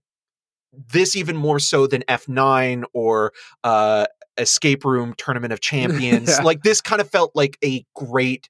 [0.92, 4.06] this even more so than F9 or uh
[4.36, 6.28] Escape Room Tournament of Champions.
[6.28, 6.42] Yeah.
[6.42, 8.48] Like this kind of felt like a great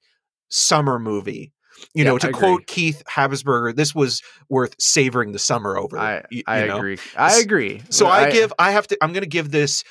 [0.49, 1.53] summer movie.
[1.93, 2.67] You Yeah, know, to I quote.
[2.67, 5.97] Keith Habsburger, this was worth savoring the summer over.
[5.97, 6.77] I, you know?
[6.77, 6.97] agree.
[7.17, 7.83] I agree.
[7.89, 9.83] So I, give I have to I'm going to give this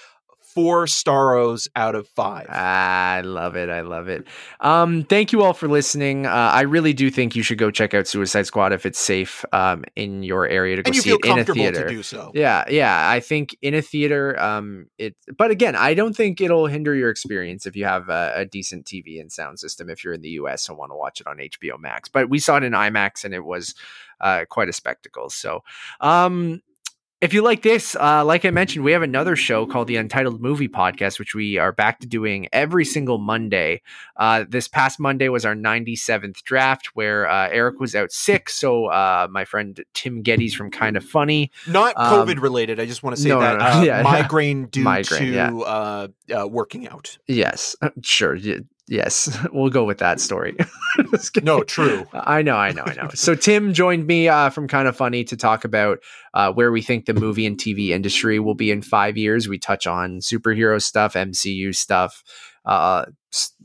[0.54, 2.46] 4 staros out of 5.
[2.48, 3.68] I love it.
[3.68, 4.26] I love it.
[4.60, 6.26] Um, thank you all for listening.
[6.26, 9.44] Uh, I really do think you should go check out Suicide Squad if it's safe
[9.52, 11.88] um, in your area to go see it in a theater.
[11.88, 12.30] to do so.
[12.34, 13.08] Yeah, yeah.
[13.10, 15.16] I think in a theater, um, it.
[15.36, 18.86] But again, I don't think it'll hinder your experience if you have a, a decent
[18.86, 19.90] TV and sound system.
[19.90, 22.38] If you're in the US and want to watch it on HBO Max, but we
[22.38, 23.74] saw it in IMAX and it was
[24.20, 25.30] uh, quite a spectacle.
[25.30, 25.64] So,
[26.00, 26.62] um,
[27.24, 30.42] if you like this, uh, like I mentioned, we have another show called the Untitled
[30.42, 33.80] Movie Podcast, which we are back to doing every single Monday.
[34.18, 38.50] Uh, this past Monday was our 97th draft, where uh, Eric was out sick.
[38.50, 42.78] So uh, my friend Tim Gettys from Kind of Funny Not Um, COVID related.
[42.78, 43.64] I just want to say no, that no, no.
[43.64, 45.50] uh, Yeah, migraine due Migraine, to yeah.
[45.54, 47.16] uh, uh, working out.
[47.26, 48.36] Yes, sure.
[48.86, 50.56] Yes, we'll go with that story.
[51.42, 52.06] no, true.
[52.12, 53.08] I know, I know, I know.
[53.14, 56.00] so Tim joined me uh, from Kind of Funny to talk about
[56.34, 59.48] uh, where we think the movie and TV industry will be in five years.
[59.48, 62.22] We touch on superhero stuff, MCU stuff,
[62.66, 63.06] uh,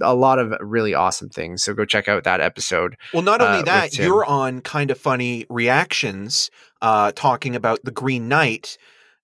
[0.01, 1.63] a lot of really awesome things.
[1.63, 2.95] So go check out that episode.
[3.13, 6.49] Well, not only uh, that, you're on Kind of Funny Reactions,
[6.81, 8.77] uh, talking about the Green Knight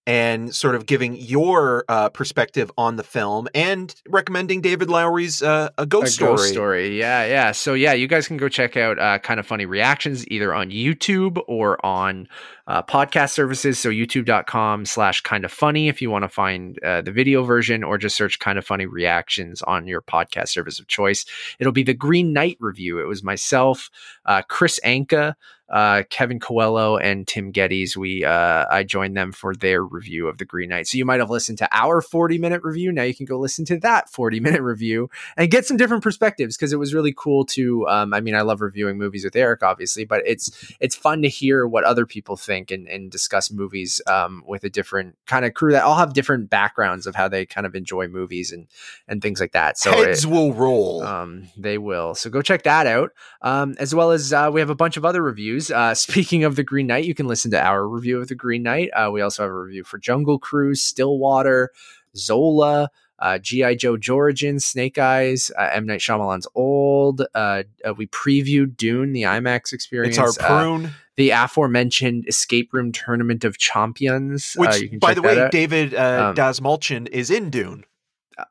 [0.07, 5.69] and sort of giving your uh, perspective on the film and recommending David Lowery's uh,
[5.77, 6.31] a ghost a story.
[6.31, 7.51] Ghost story, yeah, yeah.
[7.51, 10.69] So yeah, you guys can go check out uh, kind of funny reactions either on
[10.69, 12.27] YouTube or on
[12.67, 13.79] uh, podcast services.
[13.79, 17.83] So youtube.com slash kind of funny if you want to find uh, the video version,
[17.83, 21.25] or just search kind of funny reactions on your podcast service of choice.
[21.59, 22.99] It'll be the Green Knight review.
[22.99, 23.89] It was myself,
[24.25, 25.35] uh, Chris Anka
[25.69, 27.97] uh, Kevin Coelho and Tim Gettys.
[27.97, 30.87] We uh, I joined them for their review of the Green Knight.
[30.87, 32.91] So you might have listened to our 40 minute review.
[32.91, 36.55] Now you can go listen to that 40 minute review and get some different perspectives
[36.55, 37.87] because it was really cool to.
[37.87, 41.29] Um, I mean, I love reviewing movies with Eric, obviously, but it's it's fun to
[41.29, 45.53] hear what other people think and, and discuss movies um, with a different kind of
[45.55, 48.67] crew that all have different backgrounds of how they kind of enjoy movies and
[49.07, 49.79] and things like that.
[49.79, 51.01] So heads it, will roll.
[51.03, 52.13] Um, they will.
[52.13, 53.11] So go check that out.
[53.41, 55.71] Um, as well as uh, we have a bunch of other reviews reviews.
[55.71, 58.63] Uh, speaking of the Green Knight, you can listen to our review of the Green
[58.63, 58.89] Knight.
[58.93, 61.71] Uh, we also have a review for Jungle Cruise, Stillwater,
[62.15, 62.89] Zola,
[63.19, 67.21] uh, GI Joe Origin, Snake Eyes, uh, M Night Shyamalan's Old.
[67.33, 70.17] Uh, uh, we previewed Dune, the IMAX experience.
[70.17, 70.91] It's our prune.
[71.15, 74.53] the aforementioned Escape Room Tournament of Champions.
[74.57, 75.51] Which, by the way, out.
[75.51, 77.85] David um, Dastmalchian is in Dune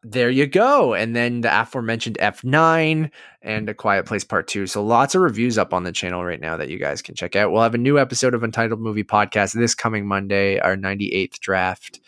[0.03, 0.95] there you go.
[0.95, 3.11] And then the aforementioned F9
[3.43, 4.67] and A Quiet Place Part 2.
[4.67, 7.37] So lots of reviews up on the channel right now that you guys can check
[7.37, 7.53] out.
[7.53, 12.01] We'll have a new episode of Untitled Movie Podcast this coming Monday, our 98th draft.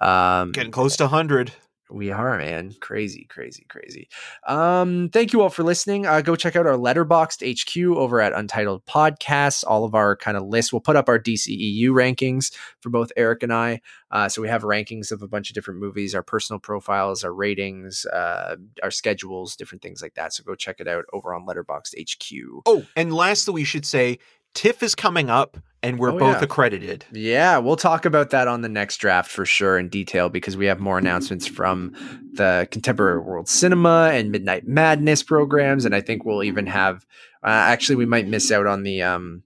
[0.00, 1.52] Um, Getting close to 100.
[1.90, 2.74] We are, man.
[2.80, 4.08] Crazy, crazy, crazy.
[4.46, 6.06] Um, thank you all for listening.
[6.06, 9.64] Uh, go check out our Letterboxd HQ over at Untitled Podcasts.
[9.66, 10.72] All of our kind of lists.
[10.72, 13.82] We'll put up our DCEU rankings for both Eric and I.
[14.10, 17.34] Uh, so we have rankings of a bunch of different movies, our personal profiles, our
[17.34, 20.32] ratings, uh, our schedules, different things like that.
[20.32, 22.62] So go check it out over on Letterboxd HQ.
[22.64, 24.18] Oh, and lastly, we should say
[24.54, 26.44] TIFF is coming up and we're oh, both yeah.
[26.44, 27.04] accredited.
[27.12, 30.64] Yeah, we'll talk about that on the next draft for sure in detail because we
[30.64, 31.92] have more announcements from
[32.32, 37.04] the Contemporary World Cinema and Midnight Madness programs, and I think we'll even have.
[37.42, 39.42] Uh, actually, we might miss out on the um,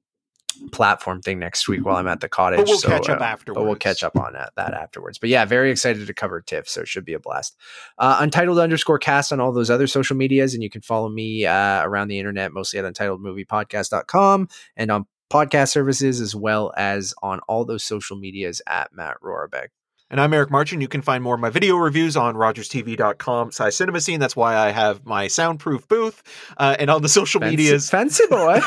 [0.73, 2.59] platform thing next week while I'm at the cottage.
[2.59, 3.59] But we'll so, catch up uh, afterwards.
[3.59, 5.19] But we'll catch up on that, that afterwards.
[5.19, 7.57] But yeah, very excited to cover TIFF, so it should be a blast.
[7.99, 11.47] Uh, Untitled underscore cast on all those other social medias, and you can follow me
[11.47, 17.41] uh, around the internet, mostly at untitledmoviepodcast.com and on podcast services as well as on
[17.41, 19.69] all those social medias at Matt Rohrbeck.
[20.11, 20.81] And I'm Eric Marchin.
[20.81, 24.21] You can find more of my video reviews on rogerstv.com slash cinema scene.
[24.21, 26.23] That's why I have my soundproof booth.
[26.57, 27.91] Uh, and on the social fancy, medias.
[27.91, 28.61] Fancy boy.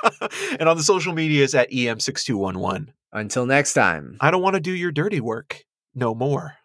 [0.60, 2.88] and on the social medias at EM6211.
[3.12, 4.16] Until next time.
[4.20, 5.64] I don't want to do your dirty work
[5.94, 6.58] no more.